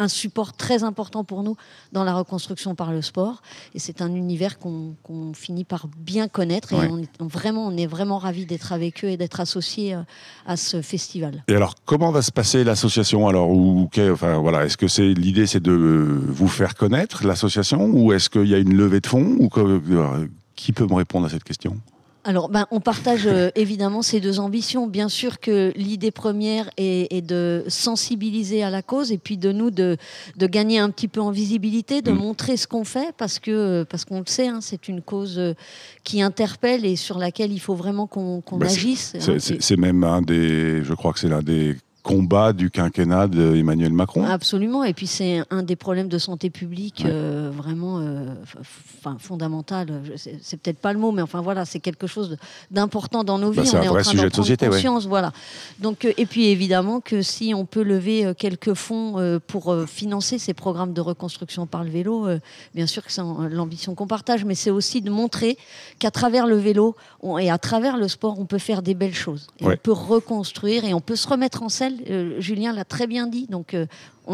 un 0.00 0.08
support 0.08 0.54
très 0.54 0.82
important 0.82 1.24
pour 1.24 1.42
nous 1.42 1.56
dans 1.92 2.04
la 2.04 2.14
reconstruction 2.14 2.74
par 2.74 2.92
le 2.92 3.02
sport. 3.02 3.42
Et 3.74 3.78
c'est 3.78 4.02
un 4.02 4.14
univers 4.14 4.58
qu'on 4.58 4.96
finit 5.34 5.64
par 5.64 5.86
bien 5.96 6.28
connaître. 6.28 6.72
Et 6.72 6.88
on, 6.88 6.98
est, 6.98 7.08
vraiment, 7.20 7.66
on 7.66 7.76
est 7.76 7.86
vraiment 7.86 8.18
ravis 8.18 8.46
d'être 8.46 8.72
avec 8.72 9.04
eux 9.04 9.08
et 9.08 9.16
d'être 9.16 9.40
associés 9.40 9.94
euh, 9.94 10.02
à 10.46 10.56
ce 10.56 10.82
festival. 10.82 11.44
Et 11.48 11.54
alors, 11.54 11.74
comment 11.84 12.10
va 12.10 12.22
se 12.22 12.32
passer 12.32 12.64
l'association 12.64 13.28
alors 13.28 13.50
ou, 13.50 13.88
enfin, 14.10 14.38
voilà, 14.38 14.64
Est-ce 14.64 14.76
que 14.76 14.88
c'est 14.88 15.12
l'idée, 15.12 15.46
c'est 15.46 15.60
de 15.62 15.72
vous 15.72 16.48
faire 16.48 16.74
connaître 16.74 17.26
l'association 17.26 17.90
ou 17.92 18.12
est-ce 18.12 18.30
qu'il 18.30 18.46
y 18.46 18.54
a 18.54 18.58
une 18.58 18.76
levée 18.76 19.00
de 19.00 19.06
fonds 19.06 19.36
ou 19.38 19.48
euh, 19.58 20.26
Qui 20.56 20.72
peut 20.72 20.86
me 20.86 20.94
répondre 20.94 21.26
à 21.26 21.30
cette 21.30 21.44
question? 21.44 21.76
Alors, 22.24 22.50
ben, 22.50 22.66
on 22.70 22.80
partage 22.80 23.26
euh, 23.26 23.50
évidemment 23.56 24.02
ces 24.02 24.20
deux 24.20 24.40
ambitions. 24.40 24.86
Bien 24.86 25.08
sûr 25.08 25.40
que 25.40 25.72
l'idée 25.76 26.10
première 26.10 26.70
est, 26.76 27.24
de 27.26 27.64
sensibiliser 27.68 28.62
à 28.62 28.70
la 28.70 28.82
cause 28.82 29.12
et 29.12 29.18
puis 29.18 29.36
de 29.36 29.52
nous 29.52 29.70
de, 29.70 29.96
gagner 30.38 30.78
un 30.78 30.90
petit 30.90 31.08
peu 31.08 31.20
en 31.20 31.30
visibilité, 31.30 32.02
de 32.02 32.12
mm. 32.12 32.16
montrer 32.16 32.56
ce 32.56 32.66
qu'on 32.66 32.84
fait 32.84 33.14
parce 33.16 33.38
que 33.38 33.84
parce 33.84 34.04
qu'on 34.04 34.20
le 34.20 34.26
sait, 34.26 34.48
hein, 34.48 34.60
c'est 34.60 34.88
une 34.88 35.00
cause 35.02 35.38
euh, 35.38 35.54
qui 36.04 36.22
interpelle 36.22 36.84
et 36.84 36.96
sur 36.96 37.18
laquelle 37.18 37.52
il 37.52 37.60
faut 37.60 37.74
vraiment 37.74 38.06
qu'on 38.06 38.42
bah, 38.52 38.66
agisse. 38.66 39.16
C'est 39.38 39.76
même 39.76 40.04
un 40.04 40.22
des, 40.22 40.82
je 40.82 40.94
crois 40.94 41.12
que 41.12 41.20
c'est 41.20 41.28
l'un 41.28 41.42
des 41.42 41.76
combat 42.02 42.52
du 42.52 42.70
quinquennat 42.70 43.28
d'Emmanuel 43.28 43.92
Macron. 43.92 44.24
Absolument, 44.24 44.84
et 44.84 44.94
puis 44.94 45.06
c'est 45.06 45.42
un 45.50 45.62
des 45.62 45.76
problèmes 45.76 46.08
de 46.08 46.18
santé 46.18 46.50
publique 46.50 47.04
euh, 47.06 47.50
vraiment 47.54 47.98
euh, 48.00 48.34
fondamental. 49.18 50.02
C'est 50.16 50.60
peut-être 50.60 50.78
pas 50.78 50.92
le 50.92 50.98
mot, 50.98 51.12
mais 51.12 51.22
enfin 51.22 51.40
voilà, 51.40 51.64
c'est 51.64 51.80
quelque 51.80 52.06
chose 52.06 52.36
d'important 52.70 53.24
dans 53.24 53.38
nos 53.38 53.52
bah, 53.52 53.62
vies. 53.62 53.68
c'est 53.68 53.76
un 53.76 53.90
vrai 53.90 54.04
sujet 54.04 54.28
de 54.28 54.34
société, 54.34 54.68
conscience, 54.68 55.06
voilà. 55.06 55.32
Donc, 55.78 56.04
euh, 56.04 56.12
et 56.16 56.26
puis 56.26 56.46
évidemment 56.46 57.00
que 57.00 57.22
si 57.22 57.52
on 57.54 57.66
peut 57.66 57.82
lever 57.82 58.32
quelques 58.36 58.74
fonds 58.74 59.40
pour 59.46 59.74
financer 59.86 60.38
ces 60.38 60.54
programmes 60.54 60.92
de 60.92 61.00
reconstruction 61.00 61.66
par 61.66 61.84
le 61.84 61.90
vélo, 61.90 62.26
bien 62.74 62.86
sûr 62.86 63.04
que 63.04 63.12
c'est 63.12 63.22
l'ambition 63.50 63.94
qu'on 63.94 64.06
partage, 64.06 64.44
mais 64.44 64.54
c'est 64.54 64.70
aussi 64.70 65.02
de 65.02 65.10
montrer 65.10 65.58
qu'à 65.98 66.10
travers 66.10 66.46
le 66.46 66.56
vélo 66.56 66.96
et 67.38 67.50
à 67.50 67.58
travers 67.58 67.96
le 67.96 68.08
sport, 68.08 68.38
on 68.38 68.46
peut 68.46 68.58
faire 68.58 68.82
des 68.82 68.94
belles 68.94 69.14
choses. 69.14 69.46
Et 69.60 69.66
On 69.66 69.76
peut 69.76 69.92
reconstruire 69.92 70.84
et 70.84 70.94
on 70.94 71.00
peut 71.00 71.16
se 71.16 71.28
remettre 71.28 71.62
en 71.62 71.68
scène 71.68 71.89
euh, 72.10 72.40
Julien 72.40 72.72
l'a 72.72 72.84
très 72.84 73.06
bien 73.06 73.26
dit, 73.26 73.46
donc 73.48 73.74
euh, 73.74 73.86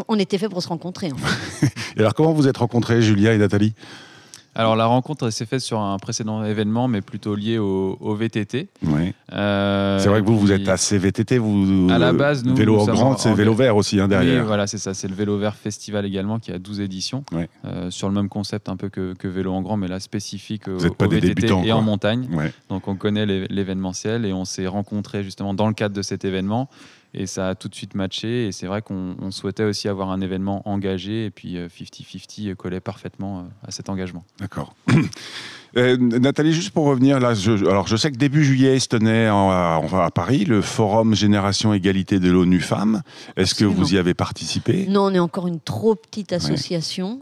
on, 0.09 0.19
était 0.19 0.39
fait 0.39 0.49
pour 0.49 0.63
se 0.63 0.69
rencontrer. 0.69 1.11
et 1.97 2.01
alors 2.01 2.15
comment 2.15 2.33
vous 2.33 2.49
êtes 2.49 2.57
rencontrés, 2.57 3.03
Julien 3.03 3.33
et 3.33 3.39
Nathalie? 3.39 3.75
Alors 4.57 4.75
la 4.75 4.87
rencontre 4.87 5.29
s'est 5.29 5.45
faite 5.45 5.61
sur 5.61 5.81
un 5.81 5.99
précédent 5.99 6.43
événement, 6.43 6.89
mais 6.89 7.03
plutôt 7.03 7.35
lié 7.35 7.59
au, 7.59 8.15
VTT. 8.15 8.69
Oui. 8.85 9.13
Euh, 9.33 9.99
c'est 9.99 10.09
vrai 10.09 10.23
que 10.23 10.27
vous, 10.27 10.39
vous 10.39 10.51
êtes 10.51 10.67
assez 10.67 10.97
VTT. 10.97 11.37
Vous, 11.37 11.89
à 11.91 11.99
la 11.99 12.15
base, 12.15 12.43
nous, 12.43 12.57
vélo 12.57 12.81
en 12.81 12.87
grand, 12.87 13.19
c'est 13.19 13.35
vélo 13.35 13.53
vert 13.53 13.77
aussi 13.77 14.01
hein, 14.01 14.09
derrière. 14.09 14.41
Oui, 14.41 14.47
voilà, 14.47 14.67
c'est 14.67 14.79
ça. 14.79 14.95
C'est 14.95 15.09
le 15.09 15.15
vélo 15.15 15.37
vert 15.37 15.55
festival 15.55 16.07
également 16.07 16.39
qui 16.39 16.53
a 16.53 16.59
12 16.59 16.81
éditions, 16.81 17.23
sur 17.91 18.09
le 18.09 18.15
même 18.15 18.31
concept 18.31 18.71
un 18.71 18.77
peu 18.77 18.89
que, 18.89 19.29
vélo 19.29 19.53
en 19.53 19.61
grand, 19.61 19.77
mais 19.77 19.89
là 19.89 20.01
spécifique 20.01 20.69
au, 20.69 20.79
VTT 20.79 21.49
et 21.65 21.73
en 21.73 21.83
montagne. 21.83 22.27
Donc 22.71 22.89
on 22.89 22.97
connaît 22.97 23.27
l'événementiel 23.27 24.25
et 24.25 24.33
on 24.33 24.47
s'est 24.47 24.67
rencontrés 24.67 25.23
justement 25.23 25.53
dans 25.53 25.69
le 25.69 25.75
cadre 25.75 25.95
de 25.95 26.03
cet 26.03 26.25
événement 26.25 26.71
et 27.17 27.27
ça 27.27 27.49
a 27.49 27.55
tout 27.55 27.69
de 27.69 27.75
suite 27.75 27.95
matché. 27.95 28.47
Et 28.47 28.53
c'est 28.53 28.67
vrai 28.67 28.83
qu'on 28.83 29.31
souhaitait 29.31 29.65
aussi 29.65 29.89
avoir 29.89 30.11
un 30.11 30.21
événement 30.21 30.63
engagé. 30.69 31.27
Et 31.27 31.31
puis 31.31 31.57
50-50 31.57 32.51
euh, 32.51 32.55
collait 32.55 32.81
parfaitement 32.81 33.41
euh, 33.41 33.43
à 33.67 33.71
cet 33.71 33.89
engagement. 33.89 34.25
D'accord. 34.39 34.75
Euh, 35.77 35.99
Nathalie, 35.99 36.55
juste 36.55 36.71
pour 36.71 36.87
revenir 36.87 37.21
là, 37.21 37.35
je, 37.35 37.53
alors 37.67 37.87
je 37.87 37.97
sais 37.97 38.11
que 38.11 38.17
début 38.17 38.43
juillet 38.45 38.79
se 38.79 38.89
tenait 38.89 39.27
à, 39.27 39.77
à, 39.77 40.11
Paris 40.11 40.47
le 40.47 40.63
forum 40.63 41.15
Génération 41.15 41.75
Égalité 41.75 42.19
de 42.19 42.31
l'ONU 42.31 42.61
Femmes. 42.61 43.03
Est-ce 43.37 43.55
que 43.55 43.67
vous 43.67 43.93
y 43.93 43.99
avez 43.99 44.15
participé? 44.15 44.87
Non, 44.89 45.03
on 45.03 45.13
est 45.13 45.19
encore 45.19 45.49
une 45.49 45.61
trop 45.61 45.95
petite 45.95 46.33
association. 46.33 47.21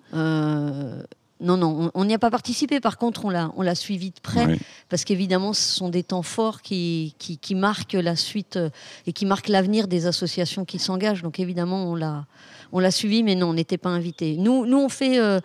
Non, 1.41 1.57
non, 1.57 1.91
on 1.95 2.05
n'y 2.05 2.15
a 2.15 2.19
pas 2.19 2.31
participé. 2.31 2.81
Par 2.81 2.97
contre, 2.97 3.25
on 3.25 3.31
l'a, 3.31 3.51
on 3.57 3.63
l'a 3.63 3.75
suivi 3.75 4.11
de 4.11 4.21
près 4.23 4.59
parce 4.89 5.05
qu'évidemment, 5.05 5.53
ce 5.53 5.75
sont 5.75 5.89
des 5.89 6.05
temps 6.05 6.23
forts 6.23 6.63
qui, 6.63 7.15
qui, 7.19 7.55
marquent 7.55 7.95
la 7.95 8.15
suite 8.15 8.57
euh, 8.57 8.71
et 9.07 9.13
qui 9.13 9.27
marquent 9.27 9.49
l'avenir 9.49 9.89
des 9.89 10.07
associations 10.07 10.65
qui 10.65 10.79
s'engagent. 10.79 11.23
Donc 11.23 11.41
évidemment, 11.41 11.91
on 11.91 11.97
l'a, 11.97 12.25
on 12.73 12.79
l'a 12.79 12.91
suivi, 12.91 13.23
mais 13.23 13.35
non, 13.35 13.49
on 13.49 13.55
n'était 13.55 13.79
pas 13.79 13.89
invité. 13.89 14.37
Nous, 14.37 14.65
nous, 14.67 14.79
on 14.79 14.89
fait, 14.89 15.19
euh, 15.19 15.41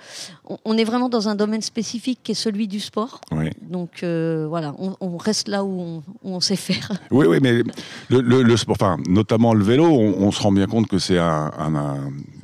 on, 0.63 0.77
est 0.77 0.83
vraiment 0.83 1.09
dans 1.09 1.27
un 1.27 1.35
domaine 1.35 1.61
spécifique 1.61 2.19
qui 2.23 2.31
est 2.31 2.35
celui 2.35 2.67
du 2.67 2.79
sport. 2.79 3.21
Donc 3.61 4.03
euh, 4.03 4.45
voilà, 4.47 4.73
on, 4.77 5.17
reste 5.17 5.47
là 5.47 5.63
où 5.63 6.03
on, 6.23 6.39
sait 6.39 6.55
faire. 6.55 6.91
Oui, 7.11 7.25
oui, 7.27 7.39
mais 7.41 7.63
le, 8.09 8.57
sport, 8.57 8.75
enfin, 8.79 8.97
notamment 9.07 9.53
le 9.53 9.63
vélo, 9.63 9.85
on, 9.85 10.31
se 10.31 10.41
rend 10.41 10.51
bien 10.51 10.67
compte 10.67 10.87
que 10.87 10.99
c'est 10.99 11.17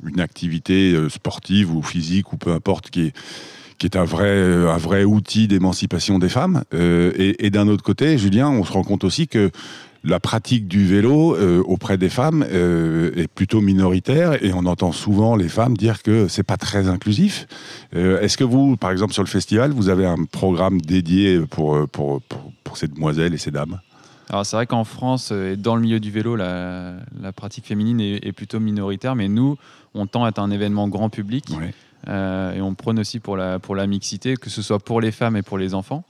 une 0.06 0.20
activité 0.20 0.92
euh, 0.92 1.08
sportive 1.08 1.74
ou 1.74 1.82
physique 1.82 2.32
ou 2.32 2.36
peu 2.36 2.52
importe 2.52 2.90
qui 2.90 3.06
est 3.06 3.12
qui 3.78 3.84
est 3.84 3.96
un 3.96 4.04
vrai, 4.04 4.40
un 4.40 4.78
vrai 4.78 5.04
outil 5.04 5.48
d'émancipation 5.48 6.18
des 6.18 6.30
femmes. 6.30 6.64
et, 6.72 7.44
et 7.44 7.50
d'un 7.50 7.68
autre 7.68 7.82
côté, 7.82 8.16
Julien, 8.16 8.48
on 8.48 8.64
se 8.64 8.72
rend 8.72 8.82
compte 8.82 9.04
aussi 9.04 9.28
que 9.28 9.50
la 10.06 10.20
pratique 10.20 10.68
du 10.68 10.86
vélo 10.86 11.34
euh, 11.34 11.62
auprès 11.66 11.98
des 11.98 12.08
femmes 12.08 12.46
euh, 12.48 13.10
est 13.16 13.26
plutôt 13.26 13.60
minoritaire 13.60 14.42
et 14.42 14.52
on 14.52 14.64
entend 14.66 14.92
souvent 14.92 15.36
les 15.36 15.48
femmes 15.48 15.76
dire 15.76 16.02
que 16.02 16.28
c'est 16.28 16.44
pas 16.44 16.56
très 16.56 16.88
inclusif. 16.88 17.46
Euh, 17.94 18.20
est-ce 18.20 18.36
que 18.36 18.44
vous, 18.44 18.76
par 18.76 18.92
exemple 18.92 19.12
sur 19.12 19.24
le 19.24 19.28
festival, 19.28 19.72
vous 19.72 19.88
avez 19.88 20.06
un 20.06 20.24
programme 20.24 20.80
dédié 20.80 21.40
pour, 21.50 21.88
pour, 21.88 22.22
pour, 22.22 22.76
ces 22.76 22.88
demoiselles 22.88 23.34
et 23.34 23.38
ces 23.38 23.50
dames? 23.50 23.80
Alors 24.28 24.44
c'est 24.44 24.56
vrai 24.56 24.66
qu'en 24.66 24.84
France 24.84 25.30
et 25.30 25.56
dans 25.56 25.76
le 25.76 25.82
milieu 25.82 25.98
du 25.98 26.10
vélo, 26.10 26.36
la 26.36 26.98
pratique 27.34 27.64
féminine 27.64 28.00
est, 28.00 28.32
plutôt 28.32 28.60
minoritaire, 28.60 29.14
mais 29.14 29.28
nous, 29.28 29.56
on 29.96 30.06
tend 30.06 30.24
à 30.24 30.28
être 30.28 30.38
un 30.38 30.50
événement 30.50 30.88
grand 30.88 31.08
public 31.08 31.50
et 32.06 32.60
on 32.60 32.74
prône 32.74 33.00
aussi 33.00 33.18
pour 33.18 33.36
la, 33.36 33.58
pour 33.58 33.74
la 33.74 33.86
mixité, 33.88 34.36
que 34.36 34.48
ce 34.48 34.62
soit 34.62 34.78
pour 34.78 35.00
les 35.00 35.10
femmes 35.10 35.36
et 35.36 35.42
pour 35.42 35.58
les 35.58 35.74
enfants. 35.74 36.04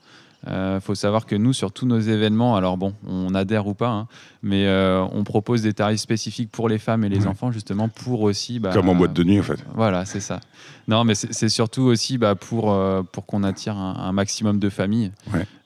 Il 0.45 0.53
euh, 0.53 0.81
faut 0.81 0.95
savoir 0.95 1.27
que 1.27 1.35
nous, 1.35 1.53
sur 1.53 1.73
tous 1.73 1.87
nos 1.87 1.99
événements, 1.99 2.55
alors 2.57 2.77
bon, 2.77 2.95
on 3.09 3.35
adhère 3.35 3.67
ou 3.67 3.75
pas, 3.75 3.89
hein, 3.89 4.07
mais 4.43 4.67
euh, 4.67 5.05
on 5.13 5.25
propose 5.25 5.63
des 5.63 5.73
tarifs 5.73 6.01
spécifiques 6.01 6.53
pour 6.53 6.69
les 6.69 6.79
femmes 6.79 7.03
et 7.05 7.09
les 7.09 7.27
enfants, 7.27 7.51
justement, 7.51 7.89
pour 7.89 8.21
aussi. 8.23 8.61
Bah, 8.61 8.71
Comme 8.73 8.89
en 8.89 8.95
boîte 8.95 9.13
de 9.13 9.25
nuit, 9.25 9.41
en 9.41 9.43
fait. 9.43 9.59
Voilà, 9.75 10.05
c'est 10.05 10.21
ça. 10.21 10.39
Non, 10.87 11.03
mais 11.03 11.17
c'est 11.17 11.49
surtout 11.49 11.83
aussi 11.83 12.17
bah, 12.17 12.37
pour, 12.37 12.73
euh, 12.73 13.03
pour 13.03 13.27
qu'on 13.27 13.43
attire 13.43 13.77
un, 13.77 14.13
maximum 14.13 14.61
de 14.61 14.69
familles. 14.69 15.11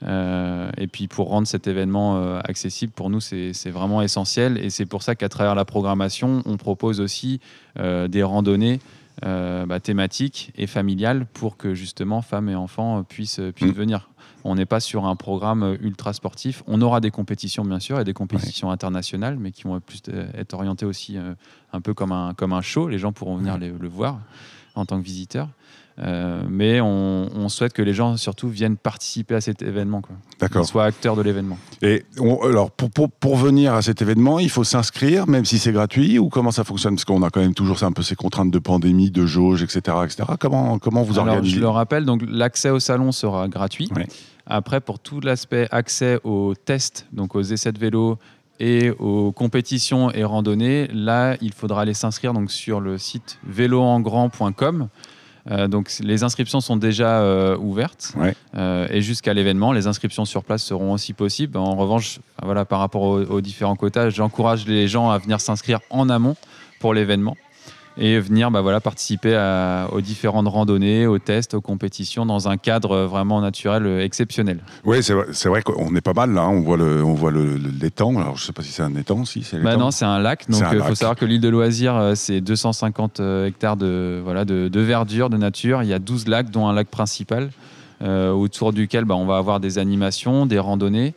et 0.06 0.86
puis 0.86 1.08
pour 1.08 1.28
rendre 1.28 1.46
cet 1.46 1.66
événement 1.66 2.38
accessible, 2.38 2.92
pour 2.92 3.10
nous, 3.10 3.20
c'est 3.20 3.70
vraiment 3.70 4.00
essentiel. 4.00 4.56
Et 4.56 4.70
c'est 4.70 4.86
pour 4.86 5.02
ça 5.02 5.14
qu'à 5.14 5.28
travers 5.28 5.54
la 5.54 5.66
programmation, 5.66 6.42
on 6.46 6.56
propose 6.56 7.00
aussi 7.00 7.40
des 7.76 8.22
randonnées. 8.22 8.80
Bah, 9.22 9.80
thématiques 9.80 10.52
et 10.56 10.66
familiales 10.66 11.26
pour 11.26 11.56
que 11.56 11.74
justement 11.74 12.22
femmes 12.22 12.48
et 12.48 12.54
enfants 12.54 13.02
puissent, 13.02 13.40
puissent 13.54 13.72
mm. 13.72 13.74
venir. 13.74 14.10
On 14.44 14.54
n'est 14.54 14.66
pas 14.66 14.80
sur 14.80 15.04
un 15.04 15.16
programme 15.16 15.76
ultra 15.80 16.12
sportif. 16.12 16.62
On 16.66 16.80
aura 16.80 17.00
des 17.00 17.10
compétitions, 17.10 17.64
bien 17.64 17.80
sûr, 17.80 18.00
et 18.00 18.04
des 18.04 18.14
compétitions 18.14 18.70
internationales, 18.70 19.36
mais 19.38 19.50
qui 19.50 19.64
vont 19.64 19.78
plus 19.80 20.02
être 20.34 20.54
orientées 20.54 20.86
aussi 20.86 21.18
euh, 21.18 21.34
un 21.72 21.80
peu 21.80 21.92
comme 21.92 22.12
un, 22.12 22.34
comme 22.34 22.52
un 22.52 22.62
show. 22.62 22.88
Les 22.88 22.98
gens 22.98 23.12
pourront 23.12 23.36
venir 23.36 23.58
le 23.58 23.88
voir 23.88 24.20
en 24.74 24.86
tant 24.86 24.98
que 24.98 25.04
visiteurs. 25.04 25.48
Euh, 26.02 26.42
mais 26.48 26.80
on, 26.80 27.48
souhaite 27.48 27.72
que 27.72 27.82
les 27.82 27.92
gens 27.92 28.16
surtout 28.16 28.48
viennent 28.48 28.76
participer 28.76 29.34
à 29.34 29.40
cet 29.40 29.60
événement, 29.62 30.02
D'accord. 30.38 30.64
Soient 30.64 30.84
acteurs 30.84 31.16
de 31.16 31.22
l'événement. 31.22 31.58
Et 31.82 32.04
alors 32.44 32.70
pour, 32.70 32.90
pour, 33.10 33.36
venir 33.36 33.74
à 33.74 33.82
cet 33.82 34.00
événement, 34.00 34.38
il 34.38 34.50
faut 34.50 34.64
s'inscrire, 34.64 35.26
même 35.26 35.44
si 35.44 35.58
c'est 35.58 35.72
gratuit, 35.72 36.18
ou 36.18 36.28
comment 36.28 36.52
ça 36.52 36.64
fonctionne? 36.64 36.94
Parce 36.94 37.04
qu'on 37.04 37.22
a 37.22 37.30
quand 37.30 37.40
même 37.40 37.54
toujours 37.54 37.82
un 37.82 37.92
peu 37.92 38.02
ces 38.02 38.14
contraintes 38.14 38.50
de 38.50 38.58
pandémie, 38.58 39.10
de 39.10 39.26
jauge, 39.26 39.62
etc., 39.62 39.96
etc. 40.04 40.22
Comment 40.38 40.78
comment 40.78 41.02
vous 41.02 41.18
alors, 41.18 41.34
organisez? 41.34 41.56
Je 41.56 41.60
le 41.60 41.68
rappelle, 41.68 42.04
donc 42.04 42.22
l'accès 42.26 42.70
au 42.70 42.78
salon 42.78 43.12
sera 43.12 43.48
gratuit. 43.48 43.90
Après, 44.46 44.80
pour 44.80 44.98
tout 44.98 45.20
l'aspect 45.20 45.68
accès 45.70 46.18
aux 46.24 46.54
tests, 46.54 47.06
donc 47.12 47.34
aux 47.34 47.42
essais 47.42 47.72
de 47.72 47.78
vélo 47.78 48.18
et 48.58 48.90
aux 48.90 49.32
compétitions 49.32 50.10
et 50.12 50.24
randonnées, 50.24 50.88
là, 50.92 51.36
il 51.40 51.52
faudra 51.52 51.82
aller 51.82 51.94
s'inscrire 51.94 52.32
donc 52.32 52.50
sur 52.50 52.80
le 52.80 52.98
site 52.98 53.38
véloengrand.com. 53.44 54.88
Euh, 55.50 55.68
donc 55.68 55.90
les 56.00 56.22
inscriptions 56.22 56.60
sont 56.60 56.76
déjà 56.76 57.20
euh, 57.20 57.56
ouvertes. 57.56 58.14
Euh, 58.56 58.86
et 58.90 59.02
jusqu'à 59.02 59.34
l'événement, 59.34 59.72
les 59.72 59.86
inscriptions 59.86 60.24
sur 60.24 60.44
place 60.44 60.62
seront 60.62 60.92
aussi 60.92 61.12
possibles. 61.12 61.56
En 61.58 61.76
revanche, 61.76 62.20
voilà, 62.42 62.64
par 62.64 62.80
rapport 62.80 63.02
aux 63.02 63.40
différents 63.40 63.76
quotas, 63.76 64.10
j'encourage 64.10 64.66
les 64.66 64.88
gens 64.88 65.10
à 65.10 65.18
venir 65.18 65.40
s'inscrire 65.40 65.80
en 65.90 66.08
amont 66.08 66.36
pour 66.80 66.94
l'événement 66.94 67.36
et 68.00 68.18
venir 68.18 68.50
bah, 68.50 68.62
voilà, 68.62 68.80
participer 68.80 69.36
aux 69.92 70.00
différentes 70.00 70.48
randonnées, 70.48 71.06
aux 71.06 71.18
tests, 71.18 71.54
aux 71.54 71.60
compétitions 71.60 72.24
dans 72.24 72.48
un 72.48 72.56
cadre 72.56 73.02
vraiment 73.02 73.40
naturel 73.42 73.86
euh, 73.86 74.04
exceptionnel. 74.04 74.60
Oui, 74.84 75.02
c'est 75.02 75.12
vrai, 75.12 75.26
vrai 75.44 75.62
qu'on 75.62 75.94
est 75.94 76.00
pas 76.00 76.14
mal 76.14 76.32
là, 76.32 76.42
hein. 76.42 76.48
on 76.48 76.62
voit, 76.62 76.78
le, 76.78 77.04
on 77.04 77.12
voit 77.12 77.30
l'étang, 77.30 78.16
alors 78.18 78.36
je 78.36 78.42
ne 78.42 78.46
sais 78.46 78.52
pas 78.52 78.62
si 78.62 78.72
c'est 78.72 78.82
un 78.82 78.96
étang, 78.96 79.26
si 79.26 79.42
c'est 79.42 79.58
bah 79.60 79.76
non, 79.76 79.90
c'est 79.90 80.06
un 80.06 80.18
lac, 80.18 80.48
donc 80.48 80.62
il 80.72 80.78
euh, 80.78 80.82
faut 80.82 80.94
savoir 80.94 81.16
que 81.16 81.26
l'île 81.26 81.42
de 81.42 81.50
loisirs, 81.50 81.94
euh, 81.94 82.14
c'est 82.14 82.40
250 82.40 83.20
hectares 83.46 83.76
de, 83.76 84.20
voilà, 84.24 84.46
de, 84.46 84.80
verdure, 84.80 85.28
de 85.28 85.36
nature, 85.36 85.82
il 85.82 85.88
y 85.90 85.94
a 85.94 85.98
12 85.98 86.26
lacs, 86.26 86.50
dont 86.50 86.66
un 86.66 86.72
lac 86.72 86.88
principal. 86.88 87.50
autour 88.02 88.72
duquel 88.72 89.04
bah, 89.04 89.14
on 89.14 89.26
va 89.26 89.36
avoir 89.36 89.60
des 89.60 89.76
animations, 89.76 90.46
des 90.46 90.58
randonnées. 90.58 91.12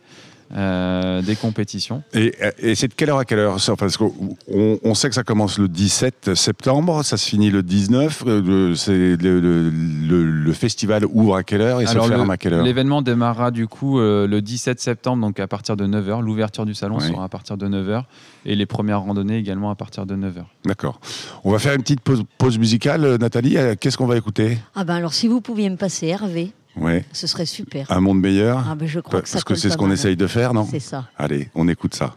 Euh, 0.56 1.20
des 1.20 1.34
compétitions. 1.34 2.04
Et, 2.12 2.32
c'est 2.76 2.86
de 2.86 2.94
quelle 2.94 3.10
heure 3.10 3.18
à 3.18 3.24
quelle 3.24 3.40
heure 3.40 3.56
Parce 3.76 3.96
qu'on 3.96 4.12
on 4.48 4.94
sait 4.94 5.08
que 5.08 5.14
ça 5.16 5.24
commence 5.24 5.58
le 5.58 5.66
17 5.66 6.34
septembre, 6.34 7.04
ça 7.04 7.16
se 7.16 7.28
finit 7.28 7.50
le 7.50 7.64
19. 7.64 8.22
Euh, 8.26 8.74
c'est 8.76 9.16
le, 9.16 10.52
festival 10.52 11.04
ouvre 11.12 11.34
à 11.34 11.42
quelle 11.42 11.60
heure 11.60 11.80
et 11.80 11.86
se 11.86 11.98
ferme 11.98 12.30
à 12.30 12.36
quelle 12.36 12.54
heure? 12.54 12.64
L'événement 12.64 13.02
démarrera 13.02 13.50
du 13.50 13.66
coup 13.66 13.98
euh, 13.98 14.28
le 14.28 14.40
17 14.40 14.78
septembre, 14.78 15.26
donc 15.26 15.40
à 15.40 15.48
partir 15.48 15.76
de 15.76 15.86
9h. 15.86 16.22
L'ouverture 16.22 16.64
du 16.64 16.74
salon 16.74 17.00
sera 17.00 17.24
à 17.24 17.28
partir 17.28 17.56
de 17.56 17.66
9h 17.66 18.04
et 18.46 18.54
les 18.54 18.66
premières 18.66 19.00
randonnées 19.00 19.38
également 19.38 19.70
à 19.70 19.74
partir 19.74 20.06
de 20.06 20.14
9h. 20.14 20.44
D'accord. 20.64 21.00
On 21.42 21.50
va 21.50 21.58
faire 21.58 21.74
une 21.74 21.82
petite 21.82 22.00
pause, 22.00 22.22
pause 22.38 22.58
musicale, 22.58 23.16
Nathalie. 23.16 23.56
Qu'est-ce 23.80 23.98
qu'on 23.98 24.06
va 24.06 24.16
écouter? 24.16 24.58
Ah 24.76 24.84
ben 24.84 24.94
alors 24.94 25.14
si 25.14 25.26
vous 25.26 25.40
pouviez 25.40 25.68
me 25.68 25.76
passer 25.76 26.06
Hervé. 26.06 26.52
Ouais. 26.76 27.04
Ce 27.12 27.26
serait 27.26 27.46
super. 27.46 27.90
Un 27.90 28.00
monde 28.00 28.20
meilleur 28.20 28.64
ah 28.68 28.74
ben 28.74 28.86
je 28.88 29.00
crois 29.00 29.22
que 29.22 29.30
Parce 29.30 29.44
que 29.44 29.54
c'est 29.54 29.70
ce 29.70 29.76
qu'on 29.76 29.90
essaye 29.90 30.16
de 30.16 30.26
faire, 30.26 30.54
non 30.54 30.66
C'est 30.68 30.80
ça. 30.80 31.08
Allez, 31.16 31.50
on 31.54 31.68
écoute 31.68 31.94
ça. 31.94 32.16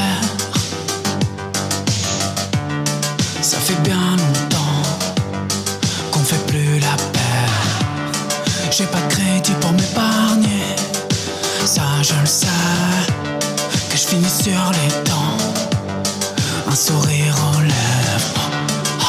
sur 14.43 14.71
les 14.71 14.89
dents, 15.07 15.37
un 16.67 16.75
sourire 16.75 17.35
aux 17.53 17.61
lèvres. 17.61 18.49
Oh, 18.99 19.05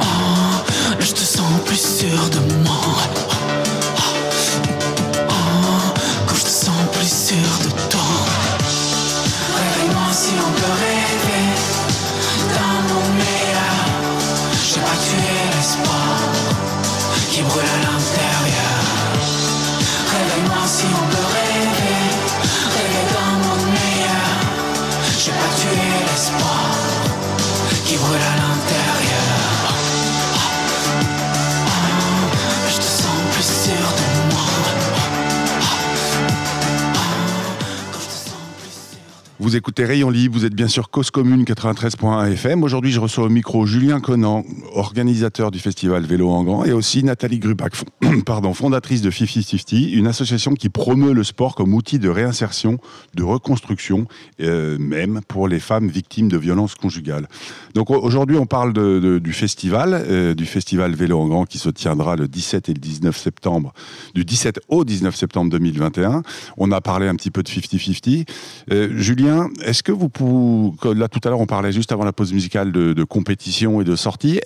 oh, 0.00 0.02
oh, 0.02 0.96
je 0.98 1.12
te 1.12 1.20
sens 1.20 1.60
plus 1.64 1.80
sûr 1.80 2.28
de 2.30 2.40
moi. 2.54 2.59
Vous 39.50 39.56
écoutez 39.56 39.84
Rayon 39.84 40.10
Libre, 40.10 40.38
vous 40.38 40.44
êtes 40.44 40.54
bien 40.54 40.68
sûr 40.68 40.90
Cause 40.90 41.10
Commune 41.10 41.42
93.1 41.42 42.30
FM. 42.34 42.62
Aujourd'hui, 42.62 42.92
je 42.92 43.00
reçois 43.00 43.24
au 43.24 43.28
micro 43.28 43.66
Julien 43.66 43.98
Conan, 43.98 44.44
organisateur 44.74 45.50
du 45.50 45.58
festival 45.58 46.04
Vélo 46.06 46.30
en 46.30 46.44
Grand, 46.44 46.64
et 46.64 46.70
aussi 46.70 47.02
Nathalie 47.02 47.40
Grubach, 47.40 47.72
fond- 47.74 48.20
pardon, 48.24 48.54
fondatrice 48.54 49.02
de 49.02 49.10
50-50, 49.10 49.92
une 49.92 50.06
association 50.06 50.54
qui 50.54 50.68
promeut 50.68 51.12
le 51.14 51.24
sport 51.24 51.56
comme 51.56 51.74
outil 51.74 51.98
de 51.98 52.08
réinsertion, 52.08 52.78
de 53.16 53.24
reconstruction, 53.24 54.06
euh, 54.40 54.78
même 54.78 55.20
pour 55.26 55.48
les 55.48 55.58
femmes 55.58 55.88
victimes 55.88 56.28
de 56.28 56.36
violences 56.38 56.76
conjugales. 56.76 57.26
Donc 57.74 57.90
au- 57.90 57.98
aujourd'hui, 58.00 58.36
on 58.36 58.46
parle 58.46 58.72
du 59.20 59.32
festival, 59.32 59.94
euh, 59.94 60.32
du 60.32 60.46
festival 60.46 60.94
Vélo 60.94 61.18
en 61.18 61.26
Grand 61.26 61.44
qui 61.44 61.58
se 61.58 61.70
tiendra 61.70 62.14
le 62.14 62.28
17 62.28 62.68
et 62.68 62.72
le 62.72 62.78
19 62.78 63.18
septembre, 63.18 63.72
du 64.14 64.24
17 64.24 64.60
au 64.68 64.84
19 64.84 65.16
septembre 65.16 65.50
2021. 65.50 66.22
On 66.56 66.70
a 66.70 66.80
parlé 66.80 67.08
un 67.08 67.16
petit 67.16 67.32
peu 67.32 67.42
de 67.42 67.48
50-50. 67.48 68.26
Euh, 68.70 68.96
Julien, 68.96 69.39
est-ce 69.62 69.82
que 69.82 69.92
vous 69.92 70.08
pouvez, 70.08 70.94
là 70.94 71.08
tout 71.08 71.20
à 71.24 71.30
l'heure 71.30 71.40
on 71.40 71.46
parlait 71.46 71.72
juste 71.72 71.92
avant 71.92 72.04
la 72.04 72.12
pause 72.12 72.32
musicale 72.32 72.72
de, 72.72 72.92
de 72.92 73.04
compétition 73.04 73.80
et 73.80 73.84
de 73.84 73.96
sortie, 73.96 74.40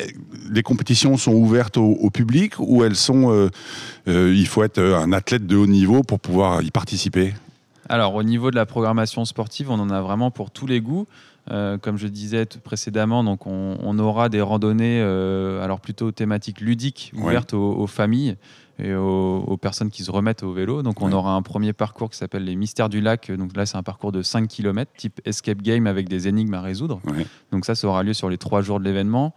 les 0.51 0.63
compétitions 0.63 1.17
sont 1.17 1.33
ouvertes 1.33 1.77
au, 1.77 2.11
public 2.11 2.55
ou 2.59 2.85
elles 2.85 2.97
sont, 2.97 3.31
euh, 3.31 3.49
euh, 4.09 4.33
il 4.35 4.47
faut 4.47 4.63
être 4.63 4.81
un 4.81 5.13
athlète 5.13 5.47
de 5.47 5.57
haut 5.57 5.67
niveau 5.67 6.03
pour 6.03 6.21
pouvoir 6.21 6.63
y 6.63 6.71
participer? 6.71 7.35
Alors, 7.89 8.15
au 8.15 8.23
niveau 8.23 8.51
de 8.51 8.57
la 8.57 8.67
programmation 8.67 9.25
sportive, 9.25 9.71
on 9.71 9.79
en 9.79 9.91
a 9.91 10.01
vraiment 10.01 10.31
pour 10.31 10.51
tous 10.51 10.67
les 10.67 10.81
goûts. 10.81 11.07
Euh, 11.51 11.77
comme 11.77 11.99
je 11.99 12.07
disais 12.09 12.47
précédemment, 12.63 13.23
donc 13.23 13.47
on, 13.47 13.77
on 13.83 13.99
aura 13.99 14.31
des 14.31 14.41
randonnées, 14.41 15.01
euh, 15.03 15.63
alors 15.63 15.79
plutôt 15.81 16.11
thématiques 16.11 16.61
ludiques, 16.63 17.13
Ouais. 17.15 17.23
ouvertes 17.25 17.53
aux, 17.53 17.73
aux 17.75 17.87
familles 17.87 18.37
et 18.79 18.95
aux, 18.95 19.45
aux 19.47 19.57
personnes 19.59 19.91
qui 19.91 20.03
se 20.05 20.11
remettent 20.11 20.43
au 20.43 20.53
vélo. 20.53 20.83
Donc, 20.83 21.03
on 21.03 21.09
Ouais. 21.09 21.15
aura 21.15 21.35
un 21.35 21.43
premier 21.43 21.73
parcours 21.75 22.09
qui 22.11 22.17
s'appelle 22.17 22.45
les 22.45 22.57
Mystères 22.57 22.89
du 22.89 23.01
Lac. 23.03 23.31
Donc 23.31 23.55
là, 23.57 23.67
c'est 23.67 23.77
un 23.77 23.83
parcours 23.83 24.11
de 24.11 24.23
5 24.23 24.49
km, 24.49 24.91
type 24.97 25.21
escape 25.27 25.61
game 25.61 25.87
avec 25.87 26.09
des 26.09 26.29
énigmes 26.29 26.55
à 26.55 26.63
résoudre. 26.63 27.01
Ouais. 27.07 27.27
Donc 27.53 27.67
ça, 27.67 27.75
ça 27.75 27.87
aura 27.89 28.03
lieu 28.03 28.15
sur 28.15 28.31
les 28.31 28.39
trois 28.39 28.63
jours 28.63 28.81
de 28.81 28.85
l'événement. 28.85 29.35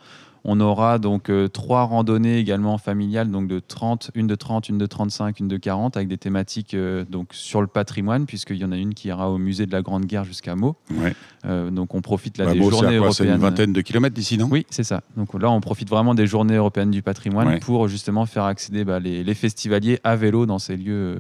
On 0.50 0.62
aura 0.62 0.98
donc 0.98 1.30
euh, 1.30 1.50
trois 1.50 1.84
randonnées 1.84 2.38
également 2.40 2.78
familiales, 2.78 3.30
donc 3.30 3.48
de 3.50 3.60
30, 3.60 4.12
une 4.16 4.28
de 4.28 4.36
30, 4.36 4.70
une 4.70 4.78
de 4.78 4.86
35, 4.86 5.42
une 5.42 5.50
de 5.50 5.58
40, 5.58 5.98
avec 5.98 6.08
des 6.08 6.18
thématiques 6.18 6.74
euh, 6.74 7.04
donc 7.10 7.28
sur 7.34 7.60
le 7.60 7.68
patrimoine, 7.68 8.26
puisqu'il 8.26 8.56
y 8.56 8.64
en 8.64 8.72
a 8.72 8.78
une 8.78 8.94
qui 8.94 9.10
ira 9.10 9.30
au 9.30 9.38
musée 9.38 9.66
de 9.66 9.74
la 9.74 9.82
Grande 9.82 10.06
Guerre 10.06 10.24
jusqu'à 10.24 10.56
Meaux. 10.56 10.78
Ouais. 10.96 11.14
Euh, 11.46 11.70
donc 11.70 11.94
on 11.96 12.02
profite 12.02 12.38
là 12.38 12.46
Bah, 12.46 12.54
des 12.54 12.60
à 12.60 12.62
journées 12.62 12.98
quoi, 12.98 13.12
C'est 13.12 13.24
européennes. 13.26 13.34
une 13.36 13.42
vingtaine 13.42 13.74
de 13.74 13.82
kilomètres 13.82 14.16
d'ici, 14.16 14.38
non? 14.38 14.48
Oui, 14.50 14.66
c'est 14.70 14.84
ça. 14.86 15.02
Donc 15.18 15.34
là, 15.40 15.52
on 15.52 15.60
profite 15.60 15.90
vraiment 15.90 16.16
des 16.16 16.28
journées 16.28 16.56
européennes 16.56 16.92
du 16.92 17.02
patrimoine 17.02 17.48
Ouais. 17.50 17.60
pour 17.60 17.88
justement 17.90 18.26
faire 18.26 18.46
accéder 18.46 18.86
bah, 18.86 19.00
les, 19.00 19.26
les 19.26 19.34
festivaliers 19.34 20.00
à 20.06 20.16
vélo 20.16 20.46
dans 20.46 20.60
ces 20.60 20.78
lieux 20.78 21.20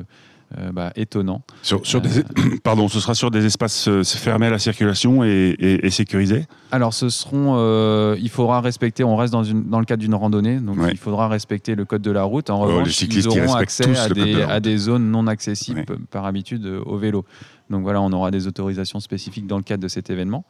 euh, 0.57 0.71
bah, 0.71 0.91
étonnants. 0.95 1.41
Sur, 1.61 1.85
sur 1.85 1.99
des, 2.01 2.09
pardon, 2.63 2.87
ce 2.87 2.99
sera 2.99 3.13
sur 3.15 3.31
des 3.31 3.45
espaces 3.45 3.87
euh, 3.87 4.03
fermés 4.03 4.47
à 4.47 4.49
la 4.51 4.59
circulation 4.59 5.23
et, 5.23 5.55
et- 5.59 5.85
et 5.85 5.89
sécurisés 5.89 6.45
Alors, 6.71 6.93
ce 6.93 7.09
seront. 7.09 7.55
euh, 7.57 8.15
il 8.19 8.29
faudra 8.29 8.61
respecter. 8.61 9.03
On 9.03 9.15
reste 9.17 9.33
dans, 9.33 9.43
une, 9.43 9.65
dans 9.69 9.79
le 9.79 9.85
cadre 9.85 10.01
d'une 10.01 10.15
randonnée, 10.15 10.59
donc 10.59 10.77
Ouais. 10.79 10.91
il 10.91 10.97
faudra 10.97 11.27
respecter 11.27 11.75
le 11.75 11.83
code 11.85 12.01
de 12.01 12.11
la 12.11 12.23
route. 12.23 12.49
En 12.49 12.61
Oh, 12.63 12.67
les 12.67 12.73
revanche, 12.73 12.91
cyclistes, 12.93 13.27
ils 13.31 13.37
ils 13.37 13.43
auront 13.43 13.55
accès 13.55 13.97
à 13.97 14.07
de 14.09 14.13
des, 14.13 14.41
à 14.41 14.77
zones 14.77 15.11
non 15.11 15.27
accessibles 15.27 15.85
Ouais. 15.89 15.97
par 16.11 16.25
habitude 16.25 16.65
euh, 16.65 16.81
au 16.85 16.97
vélo. 16.97 17.25
Donc 17.69 17.83
voilà, 17.83 18.01
on 18.01 18.11
aura 18.13 18.31
des 18.31 18.47
autorisations 18.47 19.01
spécifiques 19.01 19.45
dans 19.47 19.57
le 19.57 19.63
cadre 19.63 19.83
de 19.83 19.89
cet 19.89 20.09
événement. 20.09 20.45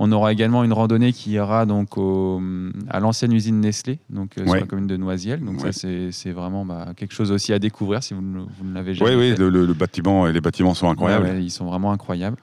On 0.00 0.12
aura 0.12 0.32
également 0.32 0.62
une 0.62 0.72
randonnée 0.72 1.12
qui 1.12 1.32
ira 1.32 1.66
donc 1.66 1.98
au- 1.98 2.40
à 2.88 3.00
l'ancienne 3.00 3.32
usine 3.32 3.60
Nestlé, 3.60 3.98
donc 4.10 4.38
euh, 4.38 4.44
sur 4.44 4.54
la 4.54 4.62
commune 4.62 4.86
de 4.86 4.96
Noisiel. 4.96 5.44
Donc 5.44 5.62
Ouais. 5.62 5.72
ça, 5.72 5.88
c'est 6.12 6.30
vraiment 6.30 6.64
bah, 6.64 6.92
quelque 6.96 7.12
chose 7.12 7.32
aussi 7.32 7.52
à 7.52 7.58
découvrir 7.58 8.02
si 8.04 8.14
vous 8.14 8.22
ne, 8.22 8.38
vous 8.38 8.64
ne 8.64 8.74
l'avez 8.74 8.94
jamais 8.94 9.16
Oui, 9.16 9.32
oui, 9.32 9.36
le, 9.36 9.74
bâtiment 9.74 10.28
et 10.28 10.32
les 10.32 10.40
bâtiments 10.40 10.74
sont 10.74 10.88
incroyables. 10.88 11.24
Ouais, 11.26 11.42
ils 11.42 11.50
sont 11.50 11.66
vraiment 11.66 11.90
incroyables. 11.90 12.36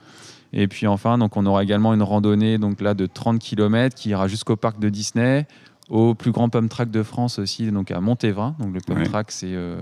Et 0.51 0.67
puis 0.67 0.85
enfin, 0.87 1.17
donc 1.17 1.37
on 1.37 1.45
aura 1.45 1.63
également 1.63 1.93
une 1.93 2.03
randonnée 2.03 2.57
donc 2.57 2.81
là 2.81 2.93
de 2.93 3.05
30 3.05 3.39
km 3.39 3.95
qui 3.95 4.09
ira 4.09 4.27
jusqu'au 4.27 4.55
parc 4.55 4.79
de 4.79 4.89
Disney, 4.89 5.47
au 5.89 6.15
plus 6.15 6.31
grand 6.31 6.49
pump 6.49 6.69
track 6.69 6.89
de 6.91 7.03
France 7.03 7.39
aussi, 7.39 7.71
donc 7.71 7.91
à 7.91 7.99
Montévin. 8.01 8.55
Donc 8.59 8.73
le 8.73 8.79
pump 8.79 8.97
Ouais. 8.99 9.05
track, 9.05 9.31
c'est 9.31 9.47
euh, 9.53 9.79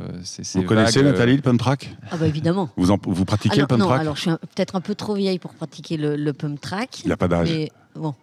Vous 0.55 0.63
connaissez 0.63 0.99
euh, 0.99 1.03
Nathalie 1.03 1.35
le 1.37 1.41
pump 1.41 1.59
track? 1.59 1.95
Ah 2.11 2.17
bah 2.17 2.27
évidemment. 2.27 2.69
vous, 2.77 2.91
en- 2.91 2.99
vous 3.01 3.25
pratiquez 3.25 3.53
Alors, 3.55 3.63
le 3.63 3.67
pump 3.67 3.79
non, 3.79 3.85
track? 3.87 4.01
alors 4.01 4.15
je 4.15 4.21
suis 4.21 4.31
peut-être 4.31 4.75
un 4.75 4.81
peu 4.81 4.95
trop 4.95 5.15
vieille 5.15 5.39
pour 5.39 5.53
pratiquer 5.53 5.97
le, 5.97 6.15
le 6.15 6.33
pump 6.33 6.59
track. 6.59 7.01
Il 7.03 7.07
n'y 7.07 7.13
a 7.13 7.17
pas 7.17 7.27
d'âge. 7.27 7.49
Mais 7.51 7.71
bon, 7.95 8.13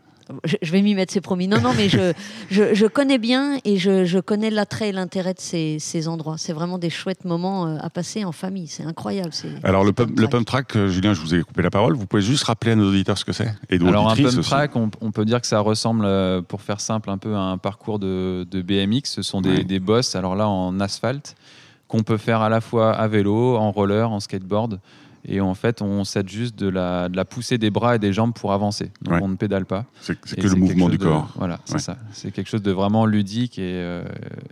je, 0.44 0.56
je 0.62 0.72
vais 0.72 0.82
m'y 0.82 0.94
mettre, 0.94 1.12
c'est 1.12 1.20
promis. 1.20 1.48
Non, 1.48 1.60
non, 1.60 1.72
mais 1.76 1.88
je, 1.88 2.12
je, 2.50 2.74
je 2.74 2.86
connais 2.86 3.18
bien 3.18 3.58
et 3.64 3.76
je, 3.76 4.04
je 4.04 4.18
connais 4.18 4.50
l'attrait 4.50 4.88
et 4.90 4.92
l'intérêt 4.92 5.34
de 5.34 5.40
ces, 5.40 5.78
ces 5.78 6.08
endroits. 6.08 6.36
C'est 6.38 6.52
vraiment 6.52 6.78
des 6.78 6.90
chouettes 6.90 7.24
moments 7.24 7.66
euh, 7.66 7.76
à 7.80 7.90
passer 7.90 8.24
en 8.24 8.32
famille. 8.32 8.66
C'est 8.66 8.84
incroyable. 8.84 9.30
c'est- 9.32 9.48
Alors 9.64 9.84
le 9.84 9.92
pump, 9.92 10.18
le 10.18 10.28
pump 10.28 10.46
track, 10.46 10.76
euh, 10.76 10.88
Julien, 10.88 11.12
je 11.14 11.20
vous 11.20 11.34
ai 11.34 11.42
coupé 11.42 11.62
la 11.62 11.70
parole. 11.70 11.94
Vous 11.94 12.06
pouvez 12.06 12.22
juste 12.22 12.44
rappeler 12.44 12.72
à 12.72 12.76
nos 12.76 12.88
auditeurs 12.88 13.18
ce 13.18 13.24
que 13.24 13.32
c'est 13.32 13.52
Alors 13.80 14.10
un 14.10 14.16
pump 14.16 14.40
track, 14.42 14.76
on, 14.76 14.90
on 15.00 15.10
peut 15.10 15.24
dire 15.24 15.40
que 15.40 15.46
ça 15.46 15.60
ressemble, 15.60 16.04
euh, 16.04 16.42
pour 16.42 16.62
faire 16.62 16.80
simple, 16.80 17.10
un 17.10 17.18
peu 17.18 17.34
à 17.34 17.40
un 17.40 17.58
parcours 17.58 17.98
de, 17.98 18.46
de 18.50 18.62
BMX. 18.62 19.02
Ce 19.04 19.22
sont 19.22 19.40
des, 19.40 19.50
Ouais. 19.50 19.64
des 19.64 19.80
bosses, 19.80 20.14
alors 20.16 20.36
là 20.36 20.48
en 20.48 20.78
asphalte, 20.80 21.34
qu'on 21.88 22.02
peut 22.04 22.18
faire 22.18 22.40
à 22.40 22.48
la 22.48 22.60
fois 22.60 22.92
à 22.92 23.08
vélo, 23.08 23.56
en 23.56 23.70
roller, 23.72 24.10
en 24.10 24.20
skateboard. 24.20 24.78
Et 25.26 25.40
en 25.40 25.54
fait, 25.54 25.82
on 25.82 26.02
s'aide 26.04 26.28
juste 26.30 26.58
de 26.58 26.66
la, 26.68 27.08
de 27.10 27.16
la 27.16 27.24
poussée 27.26 27.58
des 27.58 27.70
bras 27.70 27.96
et 27.96 27.98
des 27.98 28.12
jambes 28.12 28.32
pour 28.32 28.52
avancer. 28.54 28.90
Donc 29.02 29.14
Ouais. 29.14 29.20
on 29.22 29.28
ne 29.28 29.36
pédale 29.36 29.66
pas. 29.66 29.84
C'est 30.00 30.18
que 30.18 30.46
le 30.48 30.54
mouvement 30.54 30.88
du 30.88 30.96
de- 30.96 31.04
corps. 31.04 31.30
Voilà, 31.36 31.60
c'est 31.66 31.74
Ouais. 31.74 31.78
ça. 31.80 31.98
C'est 32.12 32.30
quelque 32.30 32.48
chose 32.48 32.62
de 32.62 32.72
vraiment 32.72 33.04
ludique. 33.04 33.58
Et, 33.58 33.62
euh, 33.74 34.02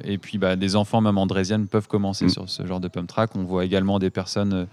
et 0.04 0.18
puis, 0.18 0.36
bah, 0.36 0.56
des 0.56 0.76
enfants, 0.76 1.00
même 1.00 1.16
andrésiennes, 1.16 1.66
peuvent 1.68 1.88
commencer 1.88 2.26
Mm. 2.26 2.30
sur 2.30 2.48
ce 2.50 2.66
genre 2.66 2.80
de 2.80 2.88
pump 2.88 3.08
track. 3.08 3.30
On 3.34 3.44
voit 3.44 3.64
également 3.64 3.98
des 3.98 4.10
personnes, 4.10 4.66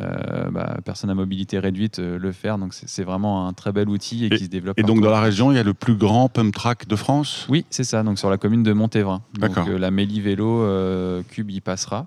euh, 0.00 0.50
bah, 0.50 0.78
personnes 0.84 1.10
à 1.10 1.14
mobilité 1.14 1.58
réduite 1.58 1.98
euh, 1.98 2.18
le 2.18 2.32
faire. 2.32 2.56
Donc, 2.56 2.72
c'est 2.72 3.04
vraiment 3.04 3.46
un 3.46 3.52
très 3.52 3.72
bel 3.72 3.90
outil 3.90 4.24
et, 4.24 4.30
qui 4.30 4.44
se 4.44 4.48
développe. 4.50 4.78
Et 4.78 4.82
donc 4.84 5.00
dans 5.02 5.10
la 5.10 5.20
région, 5.20 5.52
il 5.52 5.56
y 5.56 5.58
a 5.60 5.62
le 5.62 5.74
plus 5.74 5.96
grand 5.96 6.28
pump 6.30 6.54
track 6.54 6.88
de 6.88 6.96
France? 6.96 7.46
Oui, 7.50 7.66
c'est 7.68 7.84
ça. 7.84 8.02
Donc, 8.02 8.18
sur 8.18 8.30
la 8.30 8.38
commune 8.38 8.62
de 8.62 8.72
Montévin. 8.72 9.20
Donc, 9.34 9.50
D'accord. 9.50 9.66
euh, 9.68 9.78
la 9.78 9.90
Méli 9.90 10.20
Vélo 10.22 10.62
euh, 10.62 11.22
Cube 11.28 11.50
y 11.50 11.60
passera. 11.60 12.06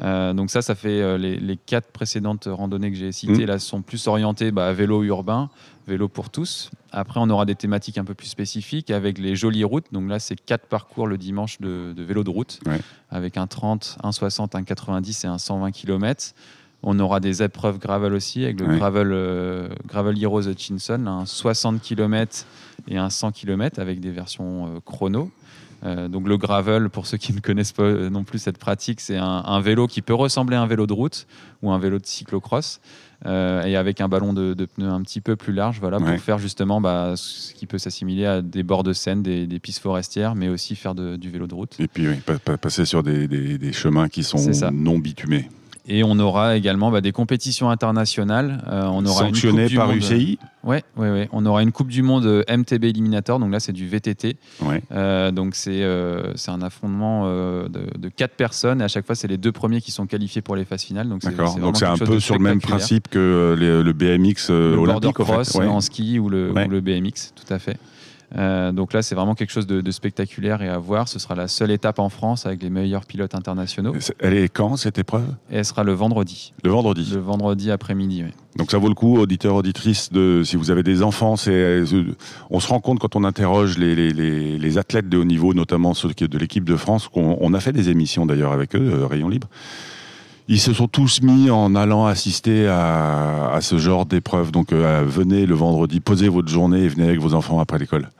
Euh, 0.00 0.32
donc 0.32 0.50
ça, 0.50 0.62
ça 0.62 0.74
fait 0.74 1.00
euh, 1.02 1.18
les, 1.18 1.36
les 1.36 1.56
quatre 1.56 1.88
précédentes 1.92 2.48
randonnées 2.50 2.90
que 2.90 2.96
j'ai 2.96 3.12
citées. 3.12 3.44
Mm. 3.44 3.48
Là, 3.48 3.58
sont 3.58 3.82
plus 3.82 4.06
orientées 4.06 4.50
bah, 4.50 4.68
à 4.68 4.72
vélo 4.72 5.02
urbain, 5.02 5.50
vélo 5.86 6.08
pour 6.08 6.30
tous. 6.30 6.70
Après, 6.92 7.20
on 7.20 7.28
aura 7.30 7.44
des 7.44 7.54
thématiques 7.54 7.98
un 7.98 8.04
peu 8.04 8.14
plus 8.14 8.26
spécifiques 8.28 8.90
avec 8.90 9.18
les 9.18 9.36
jolies 9.36 9.64
routes. 9.64 9.86
Donc 9.92 10.08
là, 10.08 10.18
c'est 10.18 10.36
quatre 10.36 10.66
parcours 10.66 11.06
le 11.06 11.18
dimanche 11.18 11.60
de, 11.60 11.92
de 11.94 12.02
vélo 12.02 12.24
de 12.24 12.30
route, 12.30 12.58
Ouais. 12.66 12.80
avec 13.10 13.36
un 13.36 13.46
30, 13.46 13.98
un 14.02 14.12
60, 14.12 14.54
un 14.54 14.62
90 14.64 15.24
et 15.24 15.26
un 15.28 15.38
120 15.38 15.70
km. 15.72 16.34
On 16.84 16.98
aura 16.98 17.20
des 17.20 17.42
épreuves 17.44 17.78
gravel 17.78 18.12
aussi, 18.12 18.42
avec 18.44 18.58
le 18.60 18.66
Ouais. 18.66 18.76
gravel, 18.78 19.10
euh, 19.12 19.68
gravel 19.86 20.20
Heroes 20.20 20.48
Hutchinson, 20.48 21.06
un 21.06 21.26
60 21.26 21.80
km 21.80 22.44
et 22.88 22.96
un 22.98 23.08
100 23.10 23.30
km 23.32 23.78
avec 23.78 24.00
des 24.00 24.10
versions 24.10 24.66
euh, 24.66 24.80
chrono. 24.84 25.30
Euh, 25.84 26.06
donc 26.08 26.28
le 26.28 26.36
gravel, 26.36 26.88
pour 26.90 27.06
ceux 27.06 27.16
qui 27.16 27.32
ne 27.32 27.40
connaissent 27.40 27.72
pas 27.72 27.82
euh, 27.82 28.08
non 28.10 28.22
plus 28.24 28.38
cette 28.38 28.58
pratique, 28.58 29.00
c'est 29.00 29.16
un, 29.16 29.42
un 29.44 29.60
vélo 29.60 29.86
qui 29.88 30.00
peut 30.00 30.14
ressembler 30.14 30.56
à 30.56 30.62
un 30.62 30.66
vélo 30.66 30.86
de 30.86 30.92
route 30.92 31.26
ou 31.62 31.72
un 31.72 31.78
vélo 31.78 31.98
de 31.98 32.06
cyclocross, 32.06 32.80
euh, 33.26 33.62
et 33.64 33.76
avec 33.76 34.00
un 34.00 34.08
ballon 34.08 34.32
de, 34.32 34.54
de 34.54 34.64
pneus 34.64 34.88
un 34.88 35.00
petit 35.02 35.20
peu 35.20 35.34
plus 35.36 35.52
large, 35.52 35.78
voilà, 35.80 35.98
Ouais. 35.98 36.12
pour 36.14 36.20
faire 36.22 36.38
justement 36.38 36.80
bah, 36.80 37.14
ce 37.16 37.52
qui 37.54 37.66
peut 37.66 37.78
s'assimiler 37.78 38.26
à 38.26 38.42
des 38.42 38.62
bords 38.62 38.82
de 38.84 38.92
Seine, 38.92 39.22
des, 39.22 39.46
des 39.46 39.58
pistes 39.58 39.80
forestières, 39.80 40.34
mais 40.36 40.48
aussi 40.48 40.76
faire 40.76 40.94
de- 40.94 41.16
du 41.16 41.30
vélo 41.30 41.46
de 41.48 41.54
route. 41.54 41.74
Et 41.80 41.88
puis 41.88 42.06
oui, 42.08 42.16
pa- 42.24 42.38
pa- 42.38 42.56
passer 42.58 42.84
sur 42.84 43.02
des, 43.02 43.26
des- 43.26 43.58
des 43.58 43.72
chemins 43.72 44.08
qui 44.08 44.22
sont 44.22 44.38
non 44.72 44.98
bitumés. 44.98 45.48
Et 45.88 46.04
on 46.04 46.16
aura 46.20 46.56
également 46.56 46.92
bah, 46.92 47.00
des 47.00 47.10
compétitions 47.10 47.68
internationales. 47.70 48.62
Euh, 48.68 48.84
on 48.86 49.04
aura 49.04 49.30
du 49.32 49.76
par 49.76 49.88
Monde- 49.88 49.96
UCI 49.96 50.38
Ouais, 50.64 50.82
ouais, 50.96 51.10
ouais. 51.10 51.28
On 51.32 51.44
aura 51.44 51.62
une 51.62 51.72
Coupe 51.72 51.88
du 51.88 52.02
Monde 52.02 52.24
euh, 52.26 52.42
MTB 52.48 52.84
Eliminator, 52.84 53.38
donc 53.40 53.50
là 53.50 53.58
c'est 53.60 53.72
du 53.72 53.88
VTT. 53.88 54.36
Ouais. 54.62 54.82
Euh, 54.92 55.30
donc 55.32 55.54
c'est 55.56 55.82
euh, 55.82 56.32
c'est 56.36 56.50
un 56.52 56.62
affrontement 56.62 57.22
euh, 57.26 57.68
de, 57.68 57.98
de 57.98 58.08
quatre 58.08 58.34
personnes 58.36 58.80
et 58.80 58.84
à 58.84 58.88
chaque 58.88 59.04
fois 59.06 59.14
c'est 59.16 59.26
les 59.28 59.38
deux 59.38 59.50
premiers 59.52 59.80
qui 59.80 59.90
sont 59.90 60.06
qualifiés 60.06 60.40
pour 60.42 60.54
les 60.54 60.64
phases 60.64 60.82
finales. 60.84 61.08
Donc 61.08 61.20
c'est 61.22 61.30
D'accord. 61.30 61.50
vraiment 61.52 61.66
Donc 61.68 61.76
c'est 61.78 61.84
un 61.86 61.96
peu 61.98 62.20
sur 62.20 62.36
le 62.36 62.40
même 62.42 62.60
principe 62.60 63.08
que 63.08 63.56
les- 63.58 63.82
le 63.82 63.92
BMX 63.92 64.50
le 64.50 64.76
olympique. 64.76 65.18
en 65.20 65.24
fait. 65.24 65.32
cross 65.32 65.54
Ouais. 65.56 65.66
en 65.66 65.80
ski 65.80 66.18
ou 66.18 66.28
le, 66.28 66.52
Ouais. 66.52 66.66
ou 66.66 66.70
le 66.70 66.80
BMX, 66.80 67.32
tout 67.34 67.52
à 67.52 67.58
fait. 67.58 67.76
Euh, 68.36 68.72
donc 68.72 68.92
là, 68.94 69.02
c'est 69.02 69.14
vraiment 69.14 69.34
quelque 69.34 69.50
chose 69.50 69.66
de, 69.66 69.80
de 69.80 69.90
spectaculaire 69.90 70.62
et 70.62 70.68
à 70.68 70.78
voir. 70.78 71.08
Ce 71.08 71.18
sera 71.18 71.34
la 71.34 71.48
seule 71.48 71.70
étape 71.70 71.98
en 71.98 72.08
France 72.08 72.46
avec 72.46 72.62
les 72.62 72.70
meilleurs 72.70 73.04
pilotes 73.04 73.34
internationaux. 73.34 73.94
Elle 74.20 74.34
est 74.34 74.48
quand 74.48 74.76
cette 74.76 74.98
épreuve? 74.98 75.26
Et 75.50 75.56
elle 75.58 75.64
sera 75.64 75.84
le 75.84 75.92
vendredi. 75.92 76.54
Le 76.64 76.70
vendredi. 76.70 77.10
Le 77.14 77.20
vendredi 77.20 77.70
après-midi, 77.70 78.22
oui. 78.24 78.30
Donc 78.56 78.70
ça 78.70 78.78
vaut 78.78 78.88
le 78.88 78.94
coup, 78.94 79.18
auditeurs, 79.18 79.54
auditrices, 79.54 80.12
de, 80.12 80.42
si 80.44 80.56
vous 80.56 80.70
avez 80.70 80.82
des 80.82 81.02
enfants, 81.02 81.36
c'est, 81.36 81.50
euh, 81.52 81.84
on 82.50 82.60
se 82.60 82.68
rend 82.68 82.80
compte 82.80 82.98
quand 82.98 83.16
on 83.16 83.24
interroge 83.24 83.78
les, 83.78 83.94
les- 83.94 84.12
les- 84.12 84.58
les 84.58 84.78
athlètes 84.78 85.08
de 85.08 85.16
haut 85.18 85.24
niveau, 85.24 85.54
notamment 85.54 85.94
ceux 85.94 86.08
de 86.10 86.38
l'équipe 86.38 86.64
de 86.64 86.76
France, 86.76 87.08
qu'on 87.08 87.38
on 87.40 87.54
a 87.54 87.60
fait 87.60 87.72
des 87.72 87.88
émissions 87.88 88.26
d'ailleurs 88.26 88.52
avec 88.52 88.74
eux, 88.76 88.92
euh, 89.00 89.06
Rayon 89.06 89.28
Libre. 89.28 89.48
Ils 90.52 90.60
se 90.60 90.74
sont 90.74 90.86
tous 90.86 91.22
mis 91.22 91.48
en 91.48 91.74
allant 91.74 92.04
assister 92.04 92.68
à, 92.68 93.58
ce 93.62 93.78
genre 93.78 94.04
d'épreuve. 94.04 94.52
Donc 94.52 94.74
euh, 94.74 95.02
venez 95.02 95.46
le 95.46 95.54
vendredi, 95.54 95.98
posez 95.98 96.28
votre 96.28 96.48
journée 96.48 96.80
et 96.80 96.88
venez 96.88 97.04
avec 97.04 97.20
vos 97.20 97.32
enfants 97.32 97.58
après 97.58 97.78
l'école. 97.78 98.10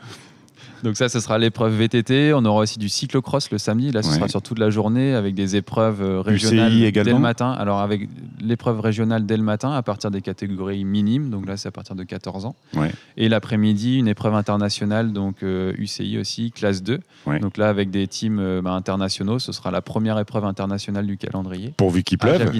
Donc 0.83 0.97
ça, 0.97 1.09
ce 1.09 1.21
sera 1.21 1.39
l'épreuve 1.39 1.75
VTT. 1.77 2.33
On 2.35 2.45
aura 2.45 2.61
aussi 2.63 2.79
du 2.79 2.89
cyclocross 2.89 3.51
le 3.51 3.59
samedi. 3.59 3.93
Là, 3.93 4.03
ce 4.03 4.09
Ouais. 4.09 4.15
sera 4.17 4.29
sur 4.29 4.43
toute 4.43 4.59
la 4.59 4.71
journée 4.71 5.15
avec 5.15 5.35
des 5.35 5.55
épreuves 5.57 6.03
euh, 6.03 6.21
régionales 6.21 6.73
dès 6.93 7.05
le 7.05 7.19
matin. 7.19 7.53
Alors 7.53 7.81
avec 7.81 8.09
l'épreuve 8.41 8.81
régionale 8.81 9.25
dès 9.25 9.37
le 9.37 9.43
matin 9.43 9.73
à 9.73 9.83
partir 9.83 10.11
des 10.11 10.21
catégories 10.21 10.85
minimes. 10.85 11.31
Donc 11.31 11.47
là, 11.47 11.57
c'est 11.57 11.69
à 11.69 11.73
partir 11.73 11.95
de 11.95 12.03
14 12.03 12.47
ans. 12.47 12.57
Ouais. 12.75 12.91
Et 13.17 13.29
l'après-midi, 13.29 13.99
une 13.99 14.09
épreuve 14.09 14.35
internationale, 14.35 15.13
donc 15.13 15.43
euh, 15.43 15.73
UCI 15.79 16.19
aussi, 16.19 16.51
classe 16.51 16.83
2. 16.83 16.99
Ouais. 17.27 17.39
Donc 17.39 17.57
là, 17.57 17.69
avec 17.69 17.91
des 17.91 18.07
teams 18.09 18.39
euh, 18.41 18.61
bah, 18.63 18.73
internationaux, 18.73 19.39
ce 19.39 19.53
sera 19.53 19.71
la 19.71 19.83
première 19.83 20.19
épreuve 20.19 20.45
internationale 20.45 21.07
du 21.07 21.17
calendrier. 21.17 21.75
Pourvu 21.77 22.03
qu'il 22.03 22.19
pleuve. 22.19 22.51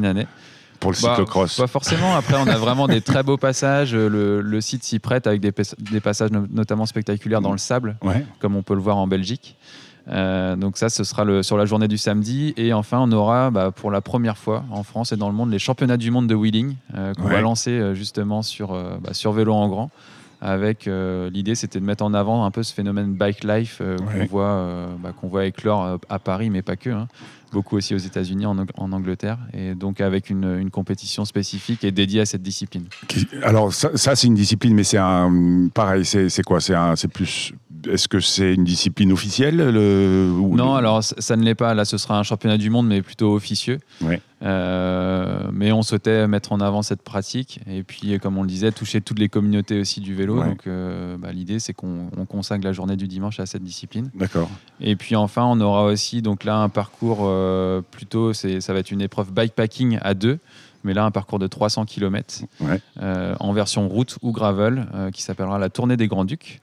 Pour 0.83 0.91
le 0.93 0.97
Bah, 1.03 1.11
cyclocross. 1.11 1.57
Pas 1.57 1.67
forcément. 1.67 2.15
Après, 2.15 2.35
on 2.37 2.47
a 2.47 2.59
vraiment 2.59 2.87
des 2.89 3.01
très 3.01 3.23
beaux 3.23 3.39
passages. 3.39 3.95
Le, 3.95 4.41
le 4.43 4.61
site 4.61 4.85
s'y 4.85 4.99
prête 4.99 5.27
avec 5.27 5.41
des, 5.41 5.53
pas- 5.53 5.63
des 5.79 6.01
passages 6.01 6.31
no- 6.31 6.47
notamment 6.51 6.85
spectaculaires 6.85 7.41
dans 7.41 7.53
le 7.53 7.59
sable 7.59 7.97
Ouais. 8.03 8.25
comme 8.41 8.57
on 8.57 8.63
peut 8.63 8.75
le 8.75 8.81
voir 8.81 8.99
en 8.99 9.07
Belgique. 9.07 9.57
Euh, 10.09 10.57
donc 10.57 10.79
ça, 10.79 10.89
ce 10.89 11.05
sera 11.05 11.25
le, 11.25 11.45
sur 11.45 11.57
la 11.57 11.65
journée 11.65 11.87
du 11.89 11.97
samedi. 11.97 12.53
Et 12.57 12.73
enfin, 12.73 12.99
on 13.01 13.13
aura 13.13 13.51
bah, 13.51 13.71
pour 13.71 13.91
la 13.93 14.01
première 14.01 14.37
fois 14.37 14.65
en 14.73 14.83
France 14.83 15.13
et 15.13 15.17
dans 15.17 15.29
le 15.29 15.35
monde 15.35 15.51
les 15.53 15.61
championnats 15.61 15.97
du 15.97 16.11
monde 16.11 16.27
de 16.27 16.35
wheeling 16.35 16.75
euh, 16.97 17.15
qu'on 17.15 17.29
Ouais. 17.29 17.35
va 17.35 17.41
lancer 17.41 17.71
euh, 17.71 17.95
justement 17.95 18.43
sur, 18.43 18.73
bah, 18.73 19.15
sur 19.15 19.31
vélo 19.33 19.55
en 19.55 19.69
grand. 19.69 19.91
Avec 20.45 20.89
euh, 20.89 21.31
l'idée, 21.31 21.55
c'était 21.55 21.79
de 21.79 21.85
mettre 21.85 22.03
en 22.05 22.15
avant 22.15 22.45
un 22.45 22.51
peu 22.51 22.65
ce 22.65 22.75
phénomène 22.75 23.15
bike 23.15 23.45
life 23.45 23.79
euh, 23.81 23.97
Ouais. 23.99 24.19
qu'on 24.21 24.27
voit, 24.27 24.45
euh, 24.51 24.87
bah, 24.99 25.13
qu'on 25.19 25.29
voit 25.29 25.47
éclore 25.47 26.01
à 26.09 26.19
Paris, 26.19 26.51
mais 26.51 26.63
pas 26.63 26.75
que. 26.75 26.91
hein. 26.91 27.07
Beaucoup 27.53 27.77
aussi 27.77 27.95
aux 27.95 27.99
États-Unis, 27.99 28.47
en, 28.47 28.57
Ang- 28.59 28.71
en 28.79 28.93
Angleterre, 28.93 29.39
et 29.53 29.75
donc 29.75 30.01
avec 30.01 30.31
une, 30.31 30.59
une 30.59 30.71
compétition 30.71 31.25
spécifique 31.27 31.85
et 31.85 31.93
dédiée 31.93 32.23
à 32.23 32.27
cette 32.27 32.43
discipline. 32.43 32.87
Alors 33.43 33.73
ça, 33.75 33.91
ça, 33.95 34.17
c'est 34.17 34.27
une 34.27 34.35
discipline, 34.35 34.75
mais 34.75 34.85
c'est 34.85 34.97
un 34.99 35.69
pareil. 35.73 36.05
C'est 36.07 36.29
c'est 36.31 36.43
quoi? 36.43 36.61
C'est 36.63 36.75
un, 36.75 36.97
c'est 36.97 37.09
plus. 37.09 37.53
Est-ce 37.89 38.09
que 38.09 38.21
c'est 38.21 38.55
une 38.55 38.65
discipline 38.65 39.13
officielle 39.13 39.57
le, 39.57 40.31
ou- 40.31 40.57
Non, 40.57 40.75
alors 40.75 41.03
ça 41.03 41.37
ne 41.37 41.43
l'est 41.43 41.55
pas. 41.55 41.75
Là, 41.75 41.85
ce 41.85 41.97
sera 41.99 42.19
un 42.19 42.23
championnat 42.23 42.59
du 42.59 42.71
monde, 42.71 42.87
mais 42.87 43.03
plutôt 43.03 43.35
officieux. 43.35 43.79
Ouais. 44.01 44.21
Euh, 44.43 45.49
mais 45.53 45.71
on 45.73 45.83
souhaitait 45.83 46.27
mettre 46.27 46.53
en 46.53 46.61
avant 46.61 46.83
cette 46.83 47.03
pratique 47.03 47.61
et 47.69 47.83
puis, 47.83 48.19
comme 48.19 48.39
on 48.39 48.43
le 48.43 48.49
disait, 48.49 48.73
toucher 48.73 49.01
toutes 49.01 49.19
les 49.19 49.29
communautés 49.29 49.81
aussi 49.81 50.01
du 50.01 50.15
vélo. 50.15 50.41
Ouais. 50.41 50.49
Donc, 50.49 50.67
euh, 50.67 51.17
bah, 51.17 51.33
l'idée, 51.33 51.59
c'est 51.59 51.73
qu'on 51.73 52.09
on 52.17 52.25
consacre 52.27 52.65
la 52.65 52.73
journée 52.73 52.97
du 52.97 53.07
dimanche 53.09 53.39
à 53.41 53.47
cette 53.47 53.63
discipline. 53.63 54.11
D'accord. 54.15 54.51
Et 54.81 54.97
puis 54.97 55.15
enfin, 55.17 55.45
on 55.45 55.61
aura 55.61 55.85
aussi 55.85 56.23
donc 56.23 56.45
là 56.45 56.57
un 56.57 56.69
parcours 56.69 57.21
euh, 57.23 57.83
plutôt, 57.91 58.33
ça 58.33 58.49
va 58.73 58.79
être 58.79 58.91
une 58.91 59.01
épreuve 59.01 59.33
bikepacking 59.33 59.99
à 60.03 60.15
deux. 60.15 60.39
Mais 60.85 60.95
là, 60.95 61.05
un 61.05 61.13
parcours 61.13 61.39
de 61.39 61.47
300 61.47 61.85
km 61.85 62.43
Ouais. 62.61 62.81
en 63.39 63.53
version 63.53 63.87
route 63.89 64.19
ou 64.23 64.33
gravel 64.33 64.89
euh, 64.95 65.11
qui 65.13 65.23
s'appellera 65.23 65.61
la 65.61 65.69
Tournée 65.71 65.97
des 65.97 66.09
Grands 66.09 66.25
Ducs. 66.25 66.61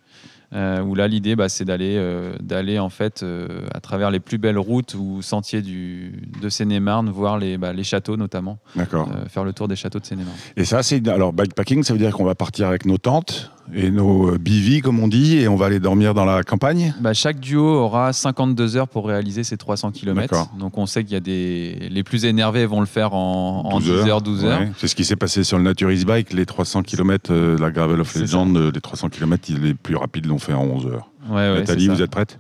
Euh, 0.52 0.82
où 0.82 0.96
là, 0.96 1.08
l'idée, 1.08 1.36
bah, 1.36 1.48
c'est 1.48 1.66
d'aller, 1.66 1.96
euh, 1.98 2.34
d'aller 2.42 2.80
en 2.80 2.90
fait 2.90 3.22
euh, 3.22 3.68
à 3.74 3.80
travers 3.80 4.10
les 4.10 4.20
plus 4.20 4.40
belles 4.40 4.58
routes 4.58 4.96
ou 4.96 5.22
sentiers 5.22 5.62
du, 5.62 6.24
de 6.42 6.50
Seine-et-Marne, 6.50 7.10
voir 7.10 7.38
les, 7.38 7.58
bah, 7.58 7.72
les 7.72 7.84
châteaux 7.84 8.18
notamment, 8.18 8.58
D'accord. 8.76 9.10
faire 9.30 9.44
le 9.44 9.54
tour 9.54 9.68
des 9.68 9.76
châteaux 9.76 10.00
de 10.00 10.06
Seine-et-Marne. 10.06 10.38
Et 10.58 10.66
ça, 10.66 10.82
c'est 10.82 11.08
alors 11.08 11.34
bikepacking, 11.34 11.84
ça 11.84 11.94
veut 11.94 12.00
dire 12.00 12.12
qu'on 12.12 12.26
va 12.26 12.36
partir 12.36 12.68
avec 12.68 12.86
nos 12.86 12.98
tentes 12.98 13.52
et 13.74 13.92
nos 13.92 14.38
bivy, 14.40 14.82
comme 14.82 15.00
on 15.00 15.08
dit, 15.08 15.38
et 15.38 15.48
on 15.48 15.56
va 15.56 15.68
aller 15.68 15.80
dormir 15.80 16.16
dans 16.16 16.26
la 16.26 16.42
campagne? 16.42 16.96
Bah, 17.02 17.14
chaque 17.14 17.40
duo 17.40 17.64
aura 17.64 18.14
52 18.14 18.78
heures 18.78 18.88
pour 18.88 19.06
réaliser 19.06 19.44
ces 19.44 19.58
300 19.58 19.92
km. 19.92 20.50
Donc 20.58 20.80
on 20.80 20.88
sait 20.88 21.04
qu'il 21.04 21.14
y 21.14 21.18
a 21.18 21.20
des. 21.20 21.88
Les 21.92 22.04
plus 22.04 22.26
énervés 22.26 22.66
vont 22.66 22.80
le 22.80 22.88
faire 22.88 23.14
en, 23.14 23.66
en 23.66 23.80
12 23.80 23.88
12 23.88 24.08
heures, 24.08 24.22
12 24.24 24.46
heures. 24.46 24.62
C'est 24.78 24.88
ce 24.88 24.96
qui 24.96 25.06
s'est 25.06 25.16
passé 25.16 25.44
sur 25.44 25.58
le 25.58 25.64
Naturist 25.64 26.06
Bike, 26.06 26.34
les 26.34 26.48
300 26.48 26.82
km, 26.82 27.32
la 27.32 27.70
Gravel 27.70 28.02
of 28.02 28.16
Legend, 28.16 28.58
les 28.74 28.82
300 28.82 29.10
km, 29.10 29.52
les 29.62 29.76
plus 29.76 29.96
rapides 29.96 30.26
l'ont 30.26 30.38
fait 30.39 30.54
en 30.54 30.63
11 30.63 30.88
heures. 30.88 31.10
Ouais, 31.30 31.36
ouais, 31.36 31.60
Nathalie, 31.60 31.88
vous 31.88 32.02
êtes 32.02 32.12
prête? 32.12 32.38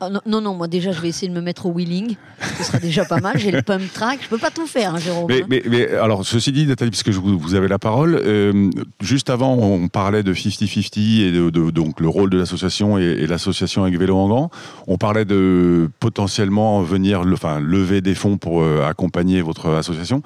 Ah, 0.00 0.08
non, 0.10 0.20
non, 0.26 0.40
non, 0.40 0.54
moi 0.54 0.68
déjà, 0.68 0.92
je 0.92 1.00
vais 1.00 1.08
essayer 1.08 1.26
de 1.28 1.34
me 1.34 1.40
mettre 1.40 1.66
au 1.66 1.70
wheeling. 1.72 2.14
Ce 2.58 2.62
sera 2.62 2.78
déjà 2.78 3.04
pas 3.04 3.18
mal. 3.18 3.36
J'ai 3.36 3.50
le 3.50 3.62
pump 3.62 3.82
track. 3.92 4.20
Je 4.22 4.28
peux 4.28 4.38
pas 4.38 4.52
tout 4.52 4.68
faire, 4.68 4.94
hein, 4.94 4.98
Jérôme. 5.00 5.26
mais, 5.28 5.42
hein. 5.42 5.46
mais, 5.50 5.62
mais, 5.68 5.88
alors, 5.90 6.24
ceci 6.24 6.52
dit, 6.52 6.66
Nathalie, 6.68 6.92
puisque 6.92 7.10
je 7.10 7.18
vous, 7.18 7.36
vous 7.36 7.54
avez 7.56 7.66
la 7.66 7.80
parole, 7.80 8.14
euh, 8.24 8.70
juste 9.00 9.28
avant, 9.28 9.54
on 9.56 9.88
parlait 9.88 10.22
de 10.22 10.32
50-50 10.32 11.22
et 11.22 11.32
de, 11.32 11.50
de- 11.50 11.70
donc 11.72 11.98
le 11.98 12.06
rôle 12.08 12.30
de 12.30 12.38
l'association 12.38 12.96
et, 12.96 13.02
et 13.02 13.26
l'association 13.26 13.82
avec 13.82 13.98
Vélo 13.98 14.16
en 14.16 14.28
Grand. 14.28 14.50
On 14.86 14.98
parlait 14.98 15.24
de 15.24 15.90
potentiellement 15.98 16.80
venir 16.82 17.24
le- 17.24 17.34
enfin, 17.34 17.58
lever 17.58 18.00
des 18.00 18.14
fonds 18.14 18.36
pour 18.38 18.62
euh, 18.62 18.86
accompagner 18.88 19.42
votre 19.42 19.68
association. 19.70 20.22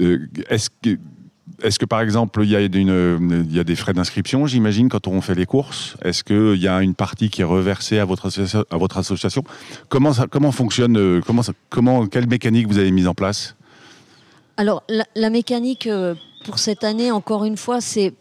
Euh, 0.00 0.18
Est-ce 0.48 0.70
que. 0.82 0.96
Est-ce 1.62 1.78
que 1.78 1.84
par 1.84 2.00
exemple 2.00 2.42
il 2.42 2.50
y, 2.50 2.56
a 3.60 3.64
des 3.64 3.76
frais 3.76 3.92
d'inscription, 3.92 4.46
j'imagine, 4.46 4.88
quand 4.88 5.06
on 5.06 5.20
fait 5.20 5.34
les 5.34 5.46
courses? 5.46 5.96
Est-ce 6.02 6.24
qu'il 6.24 6.60
y 6.60 6.68
a 6.68 6.80
une 6.82 6.94
partie 6.94 7.30
qui 7.30 7.42
est 7.42 7.44
reversée 7.44 7.98
à 7.98 8.04
votre, 8.04 8.26
association? 8.26 9.44
Comment, 9.88 10.12
ça, 10.12 10.26
comment 10.30 10.52
fonctionne 10.52 10.96
euh, 10.96 11.20
comment, 11.26 11.42
comment, 11.68 12.06
Quelle 12.06 12.26
mécanique 12.26 12.66
vous 12.68 12.78
avez 12.78 12.90
mise 12.90 13.06
en 13.06 13.14
place? 13.14 13.56
Alors, 14.56 14.82
la, 14.88 15.30
mécanique 15.30 15.86
euh, 15.86 16.14
pour 16.44 16.58
cette 16.58 16.84
année, 16.84 17.10
encore 17.10 17.44
une 17.44 17.56
fois, 17.56 17.80
c'est 17.80 18.14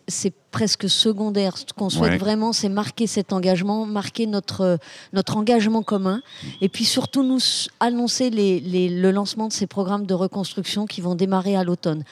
presque 0.51 0.89
secondaire. 0.89 1.57
Ce 1.57 1.65
qu'on 1.75 1.89
souhaite 1.89 2.11
Ouais. 2.13 2.17
vraiment, 2.17 2.53
c'est 2.53 2.69
marquer 2.69 3.07
cet 3.07 3.33
engagement, 3.33 3.85
marquer 3.85 4.25
notre, 4.27 4.77
notre 5.13 5.37
engagement 5.37 5.83
commun, 5.83 6.21
et 6.61 6.69
puis 6.69 6.85
surtout 6.85 7.23
nous 7.23 7.39
annoncer 7.79 8.29
les- 8.29 8.59
les- 8.59 8.89
le 8.89 9.11
lancement 9.11 9.47
de 9.47 9.53
ces 9.53 9.67
programmes 9.67 10.05
de 10.05 10.13
reconstruction 10.13 10.85
qui 10.85 11.01
vont 11.01 11.15
démarrer 11.15 11.55
à 11.55 11.63
l'automne. 11.63 12.03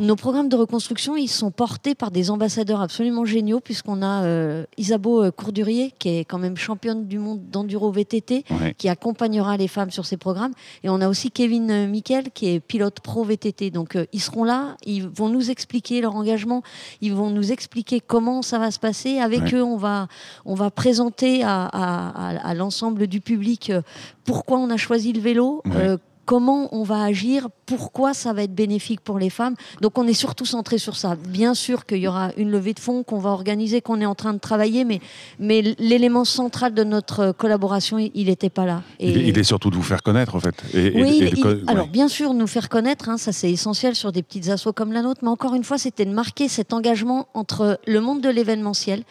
Nos 0.00 0.16
programmes 0.16 0.48
de 0.48 0.56
reconstruction, 0.56 1.16
ils 1.16 1.28
sont 1.28 1.50
portés 1.50 1.94
par 1.94 2.10
des 2.10 2.30
ambassadeurs 2.30 2.80
absolument 2.80 3.24
géniaux, 3.24 3.60
puisqu'on 3.60 4.02
a 4.02 4.24
euh, 4.24 4.64
Isabeau 4.78 5.22
euh, 5.22 5.30
Courdurier, 5.30 5.92
qui 5.98 6.08
est 6.08 6.24
quand 6.24 6.38
même 6.38 6.56
championne 6.56 7.06
du 7.06 7.18
monde 7.18 7.40
d'enduro 7.50 7.90
VTT, 7.92 8.44
Ouais. 8.50 8.74
qui 8.76 8.88
accompagnera 8.88 9.56
les 9.56 9.68
femmes 9.68 9.90
sur 9.90 10.06
ces 10.06 10.16
programmes. 10.16 10.52
Et 10.82 10.88
on 10.88 11.00
a 11.00 11.08
aussi 11.08 11.30
Kevin 11.30 11.70
euh, 11.70 11.86
Miquel, 11.86 12.30
qui 12.32 12.46
est 12.48 12.60
pilote 12.60 13.00
pro 13.00 13.24
VTT. 13.24 13.70
Donc 13.70 13.96
euh, 13.96 14.06
ils 14.12 14.20
seront 14.20 14.44
là, 14.44 14.76
ils 14.86 15.06
vont 15.06 15.28
nous 15.28 15.50
expliquer 15.50 16.00
leur 16.00 16.16
engagement, 16.16 16.62
ils 17.00 17.14
vont 17.14 17.30
nous 17.30 17.52
expliquer 17.52 17.83
comment 18.06 18.42
ça 18.42 18.58
va 18.58 18.70
se 18.70 18.78
passer. 18.78 19.18
Avec 19.18 19.42
Ouais. 19.42 19.54
eux, 19.54 19.62
on 19.64 19.76
va, 19.76 20.08
on 20.44 20.54
va 20.54 20.70
présenter 20.70 21.42
à, 21.42 21.64
à- 21.66 22.28
à- 22.30 22.48
à 22.48 22.54
l'ensemble 22.54 23.06
du 23.06 23.20
public 23.20 23.70
euh, 23.70 23.82
pourquoi 24.24 24.58
on 24.58 24.70
a 24.70 24.76
choisi 24.76 25.12
le 25.12 25.20
vélo. 25.20 25.62
Ouais. 25.66 25.72
euh, 25.76 25.96
Comment 26.26 26.68
on 26.74 26.82
va 26.84 27.02
agir, 27.02 27.48
pourquoi 27.66 28.14
ça 28.14 28.32
va 28.32 28.42
être 28.42 28.54
bénéfique 28.54 29.00
pour 29.00 29.18
les 29.18 29.30
femmes. 29.30 29.54
Donc 29.80 29.98
on 29.98 30.06
est 30.06 30.12
surtout 30.14 30.44
centré 30.46 30.78
sur 30.78 30.96
ça. 30.96 31.16
Bien 31.16 31.54
sûr 31.54 31.86
qu'il 31.86 31.98
y 31.98 32.08
aura 32.08 32.30
une 32.36 32.50
levée 32.50 32.74
de 32.74 32.80
fonds 32.80 33.02
qu'on 33.02 33.18
va 33.18 33.30
organiser, 33.30 33.80
qu'on 33.80 34.00
est 34.00 34.06
en 34.06 34.14
train 34.14 34.32
de 34.34 34.38
travailler, 34.38 34.84
mais, 34.84 35.00
mais 35.38 35.62
l'élément 35.78 36.24
central 36.24 36.74
de 36.74 36.84
notre 36.84 37.32
collaboration, 37.32 37.98
il 37.98 38.26
n'était 38.26 38.50
pas 38.50 38.64
là. 38.66 38.82
Et- 39.00 39.10
Il, 39.10 39.18
est- 39.18 39.28
il 39.28 39.38
est 39.38 39.44
surtout 39.44 39.70
de 39.70 39.76
vous 39.76 39.82
faire 39.82 40.02
connaître, 40.02 40.34
en 40.34 40.40
fait. 40.40 40.54
Et, 40.74 40.92
oui, 41.02 41.18
et 41.22 41.28
il- 41.28 41.34
de 41.36 41.40
co- 41.42 41.50
il- 41.52 41.64
alors 41.70 41.88
bien 41.88 42.08
sûr, 42.08 42.34
nous 42.34 42.46
faire 42.46 42.68
connaître, 42.68 43.08
hein, 43.08 43.16
ça 43.18 43.32
c'est 43.32 43.50
essentiel 43.50 43.94
sur 43.94 44.12
des 44.12 44.22
petites 44.22 44.48
assos 44.48 44.72
comme 44.72 44.92
la 44.92 45.02
nôtre, 45.02 45.20
mais 45.22 45.28
encore 45.30 45.54
une 45.54 45.64
fois, 45.64 45.78
c'était 45.78 46.04
de 46.04 46.12
marquer 46.12 46.48
cet 46.48 46.72
engagement 46.72 47.28
entre 47.34 47.78
le 47.86 48.00
monde 48.00 48.20
de 48.20 48.28
l'événementiel, 48.28 49.02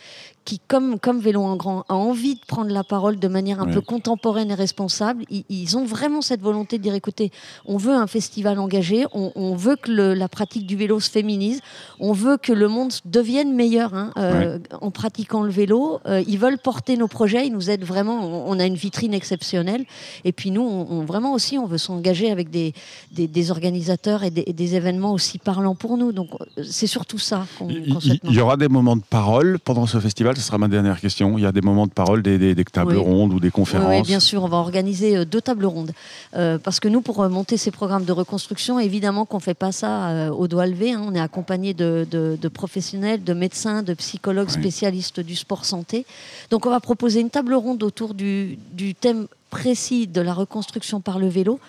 qui, 0.46 0.60
comme, 0.68 1.00
comme 1.00 1.20
Vélo 1.20 1.42
en 1.42 1.56
Grand, 1.56 1.86
a 1.90 1.94
envie 1.96 2.36
de 2.36 2.42
prendre 2.46 2.70
la 2.72 2.84
parole 2.84 3.18
de 3.20 3.28
manière 3.28 3.62
un 3.62 3.68
Ouais. 3.68 3.74
peu 3.74 3.82
contemporaine 3.82 4.52
et 4.52 4.56
responsable. 4.56 5.24
Ils, 5.30 5.46
ils 5.50 5.78
ont 5.78 5.86
vraiment 5.86 6.22
cette 6.22 6.42
volonté 6.42 6.78
de 6.78 6.84
dire, 6.84 6.94
écoutez, 6.96 7.32
on 7.66 7.78
veut 7.78 7.94
un 7.94 8.08
festival 8.08 8.60
engagé, 8.60 9.06
on, 9.14 9.32
on 9.36 9.56
veut 9.56 9.76
que 9.78 9.90
le- 9.92 10.14
la 10.14 10.28
pratique 10.28 10.66
du 10.68 10.76
vélo 10.76 11.00
se 11.00 11.10
féminise, 11.10 11.62
on 12.00 12.12
veut 12.12 12.38
que 12.38 12.52
le 12.52 12.68
monde 12.68 12.92
devienne 13.06 13.54
meilleur 13.54 13.94
hein, 13.94 14.12
euh, 14.18 14.60
en 14.82 14.92
pratiquant 14.92 15.44
le 15.44 15.52
vélo. 15.52 16.00
Euh, 16.08 16.22
ils 16.28 16.38
veulent 16.38 16.58
porter 16.60 16.98
nos 16.98 17.08
projets, 17.08 17.48
ils 17.48 17.54
nous 17.54 17.70
aident 17.70 17.86
vraiment, 17.86 18.20
on, 18.26 18.52
on 18.52 18.60
a 18.60 18.66
une 18.66 18.76
vitrine 18.76 19.14
exceptionnelle. 19.14 19.86
Et 20.26 20.32
puis 20.34 20.52
nous, 20.52 20.62
on, 20.64 20.88
on- 20.92 21.06
vraiment 21.06 21.34
aussi, 21.34 21.58
on 21.58 21.66
veut 21.66 21.78
s'engager 21.78 22.32
avec 22.32 22.50
des, 22.50 22.74
des, 23.12 23.28
des 23.28 23.52
organisateurs 23.52 24.24
et 24.24 24.30
des, 24.32 24.44
et 24.46 24.54
des 24.54 24.76
événements 24.76 25.14
aussi 25.14 25.38
parlants 25.40 25.76
pour 25.76 25.98
nous. 25.98 26.12
Donc 26.12 26.30
euh, 26.58 26.64
c'est 26.70 26.88
surtout 26.88 27.20
ça 27.20 27.46
qu'on 27.58 27.70
il- 27.70 27.94
souhaite 28.02 28.20
il 28.26 28.34
y 28.34 28.40
aura 28.42 28.58
des 28.58 28.68
moments 28.68 28.96
de 28.98 29.04
parole 29.10 29.58
pendant 29.64 29.86
ce 29.86 30.00
festival. 30.00 30.33
Festival, 30.34 30.38
ce 30.38 30.41
sera 30.41 30.58
ma 30.58 30.67
dernière 30.67 31.00
question. 31.00 31.38
Il 31.38 31.41
y 31.41 31.46
a 31.46 31.52
des 31.52 31.62
moments 31.62 31.88
de 31.88 31.91
parole, 31.91 32.22
des, 32.22 32.56
tables 32.72 32.98
rondes 32.98 33.34
ou 33.34 33.39
des 33.39 33.52
conférences 33.52 33.89
Oui, 33.89 34.02
bien 34.02 34.19
sûr, 34.19 34.43
on 34.43 34.48
va 34.48 34.58
organiser 34.58 35.17
euh, 35.17 35.26
deux 35.26 35.41
tables 35.41 35.65
rondes. 35.65 35.91
Euh, 36.36 36.58
parce 36.58 36.80
que 36.80 36.88
nous, 36.88 37.02
pour 37.02 37.28
monter 37.30 37.58
ces 37.58 37.72
programmes 37.72 38.06
de 38.06 38.12
reconstruction, 38.12 38.80
évidemment 38.80 39.26
qu'on 39.26 39.38
ne 39.38 39.41
fait 39.41 39.54
pas 39.54 39.72
ça 39.72 40.34
au 40.34 40.48
doigt 40.48 40.67
levé. 40.67 40.93
Hein. 40.93 41.02
On 41.06 41.15
est 41.15 41.19
accompagné 41.19 41.74
de, 41.74 42.38
professionnels, 42.54 43.24
de 43.24 43.34
médecins, 43.34 43.84
de 43.84 43.93
psychologues 43.93 44.50
spécialistes 44.50 45.19
du 45.19 45.36
sport 45.36 45.65
santé. 45.65 46.06
Donc 46.50 46.65
on 46.65 46.69
va 46.69 46.80
proposer 46.80 47.22
une 47.22 47.30
table 47.30 47.54
ronde 47.54 47.84
autour 47.84 48.13
du, 48.13 48.58
thème 49.00 49.28
précis 49.50 50.08
de 50.08 50.22
la 50.22 50.34
reconstruction 50.34 51.00
par 51.00 51.19
le 51.19 51.28
vélo, 51.28 51.60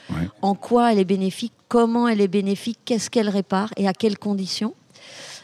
en 0.41 0.55
quoi 0.55 0.93
elle 0.93 0.99
est 0.99 1.05
bénéfique, 1.05 1.53
comment 1.69 2.09
elle 2.09 2.21
est 2.21 2.29
bénéfique, 2.29 2.79
qu'est-ce 2.85 3.11
qu'elle 3.11 3.29
répare 3.29 3.71
et 3.77 3.87
à 3.87 3.93
quelles 3.93 4.19
conditions. 4.19 4.75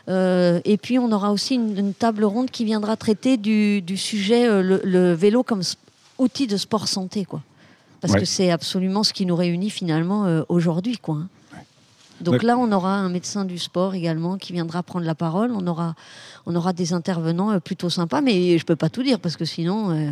Euh, 0.09 0.61
et 0.65 0.77
puis 0.77 0.99
on 0.99 1.13
aura 1.13 1.33
aussi 1.33 1.55
une, 1.55 1.95
table 1.95 2.25
ronde 2.25 2.51
qui 2.51 2.65
viendra 2.65 2.97
traiter 2.97 3.37
du, 3.37 3.97
sujet 3.97 4.49
euh, 4.49 4.81
le, 4.83 5.13
vélo 5.13 5.43
comme 5.43 5.63
outil 6.19 6.47
de 6.47 6.57
sport 6.57 6.89
santé, 6.89 7.25
quoi. 7.25 7.43
Parce 8.01 8.15
que 8.15 8.25
c'est 8.25 8.51
absolument 8.51 9.03
ce 9.03 9.13
qui 9.13 9.27
nous 9.27 9.37
réunit 9.37 9.69
finalement 9.69 10.25
euh, 10.25 10.43
aujourd'hui, 10.49 10.97
quoi. 10.97 11.17
Hein. 11.17 11.29
Donc 12.21 12.43
là, 12.43 12.59
on 12.59 12.71
aura 12.73 12.95
un 12.97 13.09
médecin 13.09 13.45
du 13.45 13.59
sport 13.59 13.95
également 13.95 14.37
qui 14.37 14.53
viendra 14.53 14.83
prendre 14.83 15.07
la 15.07 15.15
parole. 15.15 15.53
On 15.53 15.67
aura, 15.67 15.95
on 16.47 16.55
aura 16.55 16.73
des 16.73 16.93
intervenants 16.93 17.51
euh, 17.51 17.59
plutôt 17.61 17.91
sympas, 17.91 18.21
mais 18.21 18.59
je 18.59 18.65
peux 18.65 18.77
pas 18.77 18.89
tout 18.89 19.03
dire 19.03 19.21
parce 19.21 19.37
que 19.37 19.45
sinon, 19.45 19.91
euh, 19.91 20.11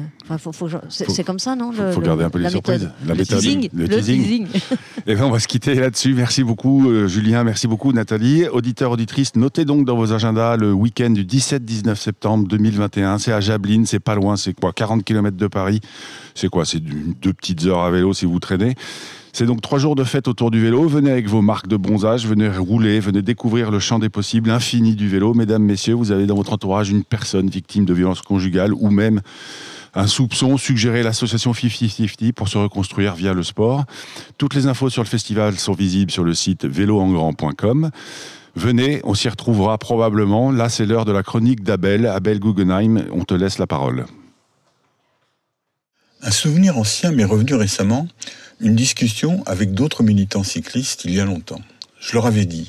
c'est 0.89 1.25
comme 1.25 1.39
ça, 1.39 1.57
non 1.57 1.71
Il 1.73 1.93
faut, 1.93 2.01
garder 2.01 2.25
un 2.25 2.31
peu 2.31 2.39
les 2.39 2.51
surprises. 2.51 2.91
La 3.07 3.15
le, 3.15 3.27
teasing, 3.27 3.69
le, 3.73 3.89
teasing. 3.89 4.47
Et 4.47 4.61
eh 5.07 5.15
bien, 5.15 5.27
on 5.27 5.31
va 5.31 5.39
se 5.39 5.49
quitter 5.49 5.75
là-dessus. 5.75 6.15
Merci 6.15 6.43
beaucoup, 6.45 6.89
euh, 6.89 7.07
Julien. 7.09 7.45
Merci 7.45 7.67
beaucoup, 7.67 7.93
Nathalie. 7.93 8.47
Auditeurs, 8.49 8.93
auditrices, 8.93 9.37
notez 9.37 9.65
donc 9.65 9.85
dans 9.85 9.97
vos 9.97 10.13
agendas 10.13 10.57
le 10.57 10.73
week-end 10.73 11.11
du 11.11 11.25
17-19 11.25 11.95
septembre 11.97 12.49
2021. 12.49 13.19
C'est 13.19 13.33
à 13.33 13.41
Jablines, 13.41 13.87
c'est 13.87 14.01
pas 14.01 14.15
loin, 14.15 14.37
c'est 14.37 14.59
quoi? 14.59 14.73
40 14.73 15.05
km 15.05 15.37
de 15.37 15.47
Paris. 15.47 15.81
C'est 16.35 16.49
quoi? 16.49 16.65
C'est 16.65 16.81
deux 16.81 17.33
petites 17.33 17.67
heures 17.67 17.81
à 17.81 17.91
vélo 17.91 18.15
si 18.15 18.27
vous 18.27 18.39
traînez. 18.39 18.75
C'est 19.39 19.47
donc 19.47 19.61
trois 19.61 19.79
jours 19.79 19.95
de 19.95 20.03
fête 20.03 20.27
autour 20.27 20.51
du 20.51 20.61
vélo. 20.61 20.89
Venez 20.89 21.13
avec 21.13 21.29
vos 21.29 21.43
marques 21.43 21.69
de 21.69 21.77
bronzage, 21.77 22.27
venez 22.27 22.49
rouler, 22.49 22.99
venez 22.99 23.23
découvrir 23.23 23.71
le 23.71 23.79
champ 23.79 24.01
des 24.01 24.09
possibles 24.09 24.51
infini 24.51 24.97
du 24.97 25.09
vélo. 25.09 25.33
Mesdames, 25.33 25.63
messieurs, 25.63 25.95
vous 25.95 26.11
avez 26.11 26.27
dans 26.27 26.35
votre 26.35 26.53
entourage 26.53 26.91
une 26.91 27.05
personne 27.05 27.49
victime 27.49 27.85
de 27.85 27.95
violence 27.95 28.21
conjugale 28.21 28.75
ou 28.75 28.91
même 28.91 29.21
un 29.95 30.09
soupçon, 30.09 30.57
suggérez 30.57 31.05
l'association 31.05 31.53
50-50 31.53 32.33
pour 32.33 32.49
se 32.49 32.59
reconstruire 32.59 33.15
via 33.15 33.33
le 33.33 33.45
sport. 33.45 33.85
Toutes 34.39 34.55
les 34.57 34.67
infos 34.67 34.91
sur 34.91 35.05
le 35.05 35.09
festival 35.09 35.57
sont 35.57 35.73
visibles 35.73 36.11
sur 36.11 36.25
le 36.25 36.35
site 36.35 36.65
véloengrand.com. 36.65 37.93
Venez, 38.57 39.01
on 39.05 39.15
s'y 39.15 39.29
retrouvera 39.29 39.79
probablement. 39.79 40.51
Là, 40.51 40.69
c'est 40.69 40.85
l'heure 40.85 41.05
de 41.05 41.13
la 41.13 41.23
chronique 41.23 41.63
d'Abel. 41.63 42.07
Abel 42.07 42.41
Guggenheim, 42.41 43.05
on 43.13 43.23
te 43.23 43.35
laisse 43.35 43.59
la 43.59 43.69
parole. 43.69 44.07
Un 46.23 46.33
souvenir 46.33 46.77
ancien 46.77 47.13
m'est 47.13 47.25
revenu 47.25 47.55
récemment 47.55 48.09
une 48.61 48.75
discussion 48.75 49.43
avec 49.47 49.73
d'autres 49.73 50.03
militants 50.03 50.43
cyclistes 50.43 51.05
il 51.05 51.15
y 51.15 51.21
a 51.21 51.25
longtemps. 51.25 51.61
Je 52.01 52.15
leur 52.15 52.27
avais 52.27 52.45
dit, 52.45 52.69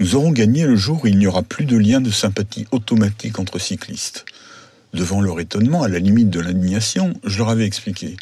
nous 0.00 0.16
aurons 0.16 0.32
gagné 0.32 0.66
le 0.66 0.76
jour 0.76 1.00
où 1.02 1.06
il 1.06 1.18
n'y 1.18 1.26
aura 1.26 1.42
plus 1.42 1.64
de 1.64 1.76
lien 1.76 2.00
de 2.00 2.10
sympathie 2.10 2.66
automatique 2.72 3.38
entre 3.38 3.58
cyclistes. 3.58 4.24
Devant 4.92 5.20
leur 5.20 5.40
étonnement, 5.40 5.82
à 5.82 5.88
la 5.88 5.98
limite 5.98 6.30
de 6.30 6.40
l'indignation, 6.40 7.14
je 7.24 7.38
leur 7.38 7.48
avais 7.48 7.64
expliqué. 7.64 8.16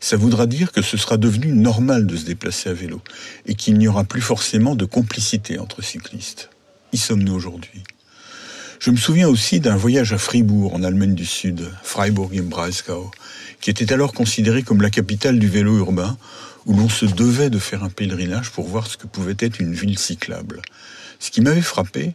Ça 0.00 0.16
voudra 0.16 0.46
dire 0.46 0.72
que 0.72 0.82
ce 0.82 0.96
sera 0.96 1.16
devenu 1.16 1.52
normal 1.52 2.06
de 2.06 2.16
se 2.16 2.24
déplacer 2.24 2.68
à 2.68 2.74
vélo 2.74 3.00
et 3.46 3.54
qu'il 3.54 3.78
n'y 3.78 3.88
aura 3.88 4.04
plus 4.04 4.20
forcément 4.20 4.74
de 4.74 4.84
complicité 4.84 5.58
entre 5.58 5.82
cyclistes. 5.82 6.50
Y 6.92 6.98
sommes-nous 6.98 7.34
aujourd'hui? 7.34 7.82
Je 8.80 8.92
me 8.92 8.96
souviens 8.96 9.28
aussi 9.28 9.58
d'un 9.58 9.76
voyage 9.76 10.12
à 10.12 10.18
Fribourg, 10.18 10.72
en 10.72 10.84
Allemagne 10.84 11.16
du 11.16 11.26
Sud, 11.26 11.68
Freiburg 11.82 12.30
im 12.32 12.44
Breisgau, 12.44 13.10
qui 13.60 13.70
était 13.70 13.92
alors 13.92 14.12
considéré 14.12 14.62
comme 14.62 14.82
la 14.82 14.90
capitale 14.90 15.40
du 15.40 15.48
vélo 15.48 15.78
urbain, 15.78 16.16
où 16.64 16.76
l'on 16.76 16.88
se 16.88 17.04
devait 17.04 17.50
de 17.50 17.58
faire 17.58 17.82
un 17.82 17.88
pèlerinage 17.88 18.50
pour 18.50 18.68
voir 18.68 18.86
ce 18.86 18.96
que 18.96 19.08
pouvait 19.08 19.36
être 19.40 19.58
une 19.58 19.74
ville 19.74 19.98
cyclable. 19.98 20.62
Ce 21.18 21.32
qui 21.32 21.40
m'avait 21.40 21.60
frappé, 21.60 22.12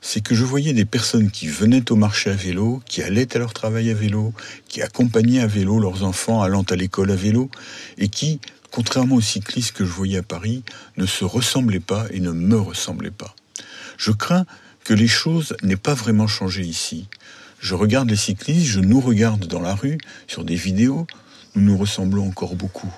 c'est 0.00 0.22
que 0.22 0.34
je 0.34 0.42
voyais 0.42 0.72
des 0.72 0.84
personnes 0.84 1.30
qui 1.30 1.46
venaient 1.46 1.92
au 1.92 1.96
marché 1.96 2.30
à 2.30 2.34
vélo, 2.34 2.82
qui 2.86 3.00
allaient 3.04 3.36
à 3.36 3.38
leur 3.38 3.52
travail 3.52 3.88
à 3.88 3.94
vélo, 3.94 4.34
qui 4.66 4.82
accompagnaient 4.82 5.40
à 5.40 5.46
vélo 5.46 5.78
leurs 5.78 6.02
enfants 6.02 6.42
allant 6.42 6.64
à 6.68 6.74
l'école 6.74 7.12
à 7.12 7.16
vélo, 7.16 7.48
et 7.96 8.08
qui, 8.08 8.40
contrairement 8.72 9.16
aux 9.16 9.20
cyclistes 9.20 9.76
que 9.76 9.84
je 9.84 9.92
voyais 9.92 10.18
à 10.18 10.24
Paris, 10.24 10.64
ne 10.96 11.06
se 11.06 11.24
ressemblaient 11.24 11.78
pas 11.78 12.06
et 12.10 12.18
ne 12.18 12.32
me 12.32 12.58
ressemblaient 12.58 13.12
pas. 13.12 13.36
Je 13.98 14.10
crains 14.10 14.46
que 14.84 14.94
les 14.94 15.08
choses 15.08 15.56
n'aient 15.62 15.76
pas 15.76 15.94
vraiment 15.94 16.26
changé 16.26 16.62
ici. 16.62 17.08
Je 17.60 17.74
regarde 17.74 18.10
les 18.10 18.16
cyclistes, 18.16 18.66
je 18.66 18.80
nous 18.80 19.00
regarde 19.00 19.46
dans 19.46 19.60
la 19.60 19.74
rue, 19.74 19.98
sur 20.26 20.44
des 20.44 20.56
vidéos, 20.56 21.06
nous 21.54 21.62
nous 21.62 21.78
ressemblons 21.78 22.26
encore 22.26 22.56
beaucoup. 22.56 22.92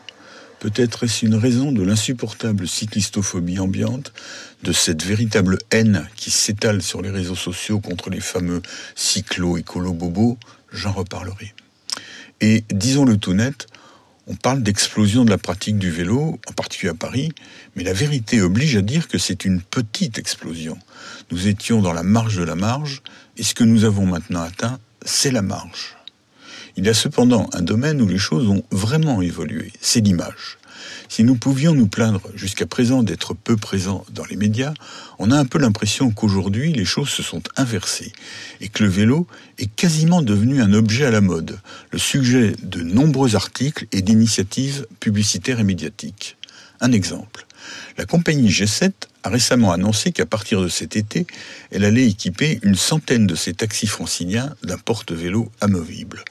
Peut-être 0.61 1.05
est-ce 1.05 1.27
une 1.27 1.35
raison 1.35 1.73
de 1.73 1.83
l'insupportable 1.83 2.67
cyclistophobie 2.67 3.59
ambiante, 3.59 4.15
de 4.63 4.73
cette 4.73 5.05
véritable 5.05 5.59
haine 5.71 6.09
qui 6.17 6.31
s'étale 6.31 6.81
sur 6.81 7.03
les 7.03 7.11
réseaux 7.11 7.35
sociaux 7.35 7.81
contre 7.81 8.09
les 8.09 8.21
fameux 8.21 8.63
cyclo-écolo-bobos 8.95 10.39
J'en 10.73 10.93
reparlerai. 10.93 11.53
Et 12.41 12.65
disons-le 12.71 13.19
tout 13.19 13.35
net, 13.35 13.67
on 14.27 14.35
parle 14.35 14.63
d'explosion 14.63 15.25
de 15.25 15.31
la 15.31 15.39
pratique 15.39 15.79
du 15.79 15.91
vélo, 15.91 16.39
en 16.49 16.53
particulier 16.53 16.91
à 16.91 16.95
Paris, 16.95 17.33
mais 17.77 17.85
la 17.85 17.93
vérité 17.93 18.41
oblige 18.41 18.77
à 18.77 18.83
dire 18.83 19.09
que 19.09 19.19
c'est 19.19 19.45
une 19.45 19.61
petite 19.61 20.19
explosion. 20.19 20.79
Nous 21.31 21.47
étions 21.47 21.83
dans 21.83 21.93
la 21.93 22.03
marge 22.03 22.37
de 22.37 22.45
la 22.45 22.55
marge, 22.55 23.03
et 23.37 23.43
ce 23.43 23.55
que 23.55 23.65
nous 23.65 23.85
avons 23.85 24.07
maintenant 24.07 24.43
atteint, 24.43 24.79
c'est 25.05 25.31
la 25.31 25.43
marge. 25.43 25.97
Il 26.77 26.87
y 26.87 26.89
a 26.89 26.95
cependant 26.95 27.49
un 27.53 27.63
domaine 27.63 28.01
où 28.01 28.09
les 28.09 28.19
choses 28.19 28.49
ont 28.49 28.65
vraiment 28.71 29.21
évolué, 29.21 29.73
c'est 29.81 30.01
l'image. 30.01 30.59
Si 31.09 31.25
nous 31.25 31.37
pouvions 31.37 31.75
nous 31.75 31.87
plaindre 31.87 32.23
jusqu'à 32.35 32.67
présent 32.67 33.03
d'être 33.03 33.35
peu 33.35 33.57
présents 33.57 34.05
dans 34.13 34.25
les 34.25 34.37
médias, 34.37 34.75
on 35.19 35.31
a 35.31 35.39
un 35.39 35.45
peu 35.45 35.59
l'impression 35.59 36.11
qu'aujourd'hui 36.11 36.73
les 36.73 36.85
choses 36.85 37.11
se 37.11 37.23
sont 37.23 37.43
inversées 37.57 38.13
et 38.61 38.69
que 38.69 38.83
le 38.83 38.89
vélo 38.89 39.27
est 39.59 39.73
quasiment 39.75 40.23
devenu 40.23 40.61
un 40.61 40.73
objet 40.73 41.05
à 41.05 41.11
la 41.11 41.21
mode, 41.21 41.59
le 41.91 41.99
sujet 41.99 42.55
de 42.63 42.83
nombreux 42.83 43.37
articles 43.37 43.87
et 43.93 44.03
d'initiatives 44.03 44.87
publicitaires 45.01 45.61
et 45.61 45.65
médiatiques. 45.65 46.37
Un 46.81 46.93
exemple. 46.93 47.47
La 47.97 48.05
compagnie 48.05 48.51
G7 48.51 48.93
a 49.23 49.31
récemment 49.31 49.73
annoncé 49.73 50.13
qu'à 50.13 50.27
partir 50.27 50.61
de 50.61 50.69
cet 50.69 50.97
été, 50.97 51.27
elle 51.71 51.85
allait 51.85 52.07
équiper 52.07 52.59
une 52.63 52.75
centaine 52.75 53.27
de 53.27 53.35
ses 53.35 53.55
taxis 53.55 53.87
franciliens 53.87 54.55
d'un 54.63 54.79
porte-vélo 54.79 55.51
amovible. 55.61 56.25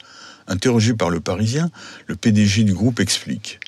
Interrogé 0.46 0.94
par 0.94 1.10
le 1.10 1.20
Parisien, 1.20 1.70
le 2.06 2.16
PDG 2.16 2.64
du 2.64 2.74
groupe 2.74 3.00
explique 3.00 3.60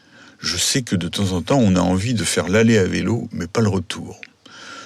Je 0.47 0.57
sais 0.57 0.83
que 0.83 0.95
de 0.95 1.09
temps 1.09 1.33
en 1.33 1.43
temps, 1.43 1.59
on 1.59 1.75
a 1.75 1.81
envie 1.81 2.15
de 2.15 2.23
faire 2.23 2.47
l'aller 2.47 2.79
à 2.79 2.85
vélo, 2.85 3.29
mais 3.33 3.49
pas 3.49 3.61
le 3.61 3.69
retour. 3.69 4.21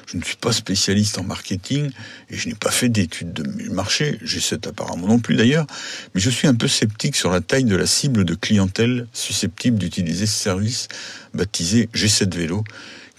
Je 0.06 0.16
ne 0.16 0.22
suis 0.22 0.36
pas 0.36 0.52
spécialiste 0.52 1.18
en 1.18 1.22
marketing 1.22 1.90
et 2.30 2.36
je 2.38 2.48
n'ai 2.48 2.54
pas 2.54 2.70
fait 2.70 2.88
d'études 2.88 3.34
de 3.34 3.70
marché, 3.70 4.18
j'ai 4.22 4.40
cette 4.40 4.66
apparemment 4.66 5.06
non 5.06 5.18
plus 5.18 5.36
d'ailleurs, 5.36 5.66
mais 6.14 6.20
je 6.22 6.30
suis 6.30 6.48
un 6.48 6.54
peu 6.54 6.66
sceptique 6.66 7.14
sur 7.14 7.30
la 7.30 7.42
taille 7.42 7.64
de 7.64 7.76
la 7.76 7.84
cible 7.84 8.24
de 8.24 8.34
clientèle 8.34 9.06
susceptible 9.12 9.76
d'utiliser 9.76 10.24
ce 10.24 10.38
service 10.38 10.88
baptisé 11.34 11.90
G7 11.94 12.34
Vélo, 12.34 12.64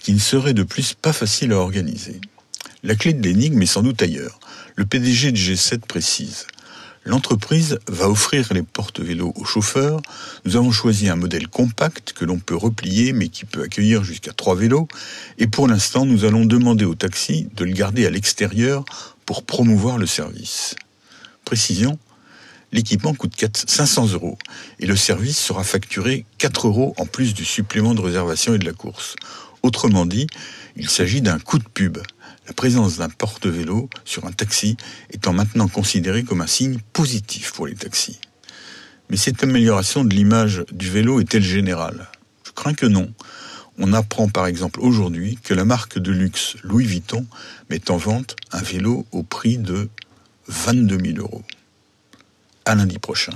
qui 0.00 0.12
ne 0.12 0.18
serait 0.18 0.52
de 0.52 0.64
plus 0.64 0.94
pas 0.94 1.12
facile 1.12 1.52
à 1.52 1.58
organiser. 1.58 2.20
La 2.82 2.96
clé 2.96 3.12
de 3.12 3.22
l'énigme 3.22 3.62
est 3.62 3.66
sans 3.66 3.82
doute 3.82 4.02
ailleurs. 4.02 4.40
Le 4.74 4.84
PDG 4.84 5.30
de 5.30 5.36
G7 5.36 5.78
précise 5.86 6.48
L'entreprise 7.04 7.80
va 7.88 8.08
offrir 8.08 8.52
les 8.52 8.62
porte-vélos 8.62 9.32
aux 9.34 9.44
chauffeurs. 9.44 10.00
Nous 10.44 10.54
avons 10.54 10.70
choisi 10.70 11.08
un 11.08 11.16
modèle 11.16 11.48
compact 11.48 12.12
que 12.12 12.24
l'on 12.24 12.38
peut 12.38 12.54
replier 12.54 13.12
mais 13.12 13.28
qui 13.28 13.44
peut 13.44 13.62
accueillir 13.62 14.04
jusqu'à 14.04 14.32
trois 14.32 14.54
vélos. 14.54 14.86
Et 15.38 15.48
pour 15.48 15.66
l'instant, 15.66 16.06
nous 16.06 16.24
allons 16.24 16.44
demander 16.44 16.84
au 16.84 16.94
taxi 16.94 17.48
de 17.56 17.64
le 17.64 17.72
garder 17.72 18.06
à 18.06 18.10
l'extérieur 18.10 18.84
pour 19.26 19.42
promouvoir 19.42 19.98
le 19.98 20.06
service. 20.06 20.76
Précision, 21.44 21.98
l'équipement 22.70 23.14
coûte 23.14 23.34
500 23.52 24.12
euros 24.12 24.38
et 24.78 24.86
le 24.86 24.96
service 24.96 25.38
sera 25.38 25.64
facturé 25.64 26.24
4 26.38 26.68
euros 26.68 26.94
en 26.98 27.06
plus 27.06 27.34
du 27.34 27.44
supplément 27.44 27.94
de 27.94 28.00
réservation 28.00 28.54
et 28.54 28.58
de 28.58 28.64
la 28.64 28.72
course. 28.72 29.16
Autrement 29.64 30.06
dit, 30.06 30.28
il 30.76 30.88
s'agit 30.88 31.20
d'un 31.20 31.40
coup 31.40 31.58
de 31.58 31.64
pub 31.64 31.98
la 32.46 32.52
présence 32.52 32.98
d'un 32.98 33.08
porte-vélo 33.08 33.88
sur 34.04 34.26
un 34.26 34.32
taxi 34.32 34.76
étant 35.10 35.32
maintenant 35.32 35.68
considérée 35.68 36.24
comme 36.24 36.40
un 36.40 36.46
signe 36.46 36.78
positif 36.92 37.52
pour 37.52 37.66
les 37.66 37.74
taxis. 37.74 38.20
Mais 39.10 39.16
cette 39.16 39.42
amélioration 39.42 40.04
de 40.04 40.14
l'image 40.14 40.64
du 40.72 40.90
vélo 40.90 41.20
est-elle 41.20 41.42
générale? 41.42 42.08
Je 42.44 42.52
crains 42.52 42.74
que 42.74 42.86
non. 42.86 43.12
On 43.78 43.92
apprend 43.92 44.28
par 44.28 44.46
exemple 44.46 44.80
aujourd'hui 44.80 45.38
que 45.42 45.54
la 45.54 45.64
marque 45.64 45.98
de 45.98 46.12
luxe 46.12 46.56
Louis 46.62 46.86
Vuitton 46.86 47.26
met 47.70 47.90
en 47.90 47.96
vente 47.96 48.36
un 48.52 48.62
vélo 48.62 49.06
au 49.12 49.22
prix 49.22 49.58
de 49.58 49.88
22 50.48 50.98
000 51.14 51.18
euros. 51.18 51.42
À 52.64 52.74
lundi 52.74 52.98
prochain. 52.98 53.32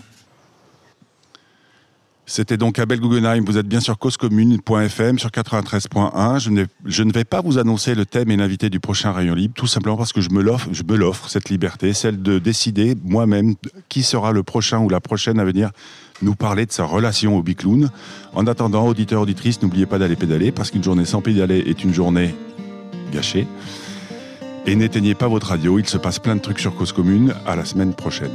C'était 2.28 2.56
donc 2.56 2.80
Abel 2.80 2.98
Guggenheim. 3.00 3.44
Vous 3.46 3.56
êtes 3.56 3.68
bien 3.68 3.78
sur 3.78 3.96
causecommune.fm, 3.98 5.18
sur 5.18 5.30
93.1. 5.30 6.40
Je, 6.40 6.50
ne- 6.50 6.64
je 6.84 7.02
ne 7.04 7.12
vais 7.12 7.22
pas 7.24 7.40
vous 7.40 7.56
annoncer 7.58 7.94
le 7.94 8.04
thème 8.04 8.32
et 8.32 8.36
l'invité 8.36 8.68
du 8.68 8.80
prochain 8.80 9.12
Rayon 9.12 9.34
Libre, 9.34 9.54
tout 9.56 9.68
simplement 9.68 9.96
parce 9.96 10.12
que 10.12 10.20
je 10.20 10.30
me 10.30 10.42
l'offre, 10.42 11.28
cette 11.30 11.50
liberté, 11.50 11.92
celle 11.92 12.20
de 12.20 12.40
décider 12.40 12.96
moi-même 13.04 13.54
qui 13.88 14.02
sera 14.02 14.32
le 14.32 14.42
prochain 14.42 14.80
ou 14.80 14.88
la 14.88 15.00
prochaine 15.00 15.38
à 15.38 15.44
venir 15.44 15.70
nous 16.20 16.34
parler 16.34 16.66
de 16.66 16.72
sa 16.72 16.84
relation 16.84 17.36
au 17.36 17.42
bicloun. 17.42 17.90
En 18.34 18.46
attendant, 18.48 18.86
auditeurs, 18.88 19.20
auditrices, 19.22 19.62
n'oubliez 19.62 19.86
pas 19.86 19.98
d'aller 19.98 20.16
pédaler, 20.16 20.50
parce 20.50 20.72
qu'une 20.72 20.82
journée 20.82 21.04
sans 21.04 21.20
pédaler 21.22 21.58
est 21.66 21.84
une 21.84 21.94
journée 21.94 22.34
gâchée. 23.12 23.46
Et 24.66 24.74
n'éteignez 24.74 25.14
pas 25.14 25.28
votre 25.28 25.46
radio, 25.50 25.78
il 25.78 25.86
se 25.86 25.96
passe 25.96 26.18
plein 26.18 26.34
de 26.34 26.40
trucs 26.40 26.58
sur 26.58 26.74
Cause 26.74 26.92
Commune. 26.92 27.34
À 27.46 27.54
la 27.54 27.64
semaine 27.64 27.94
prochaine. 27.94 28.32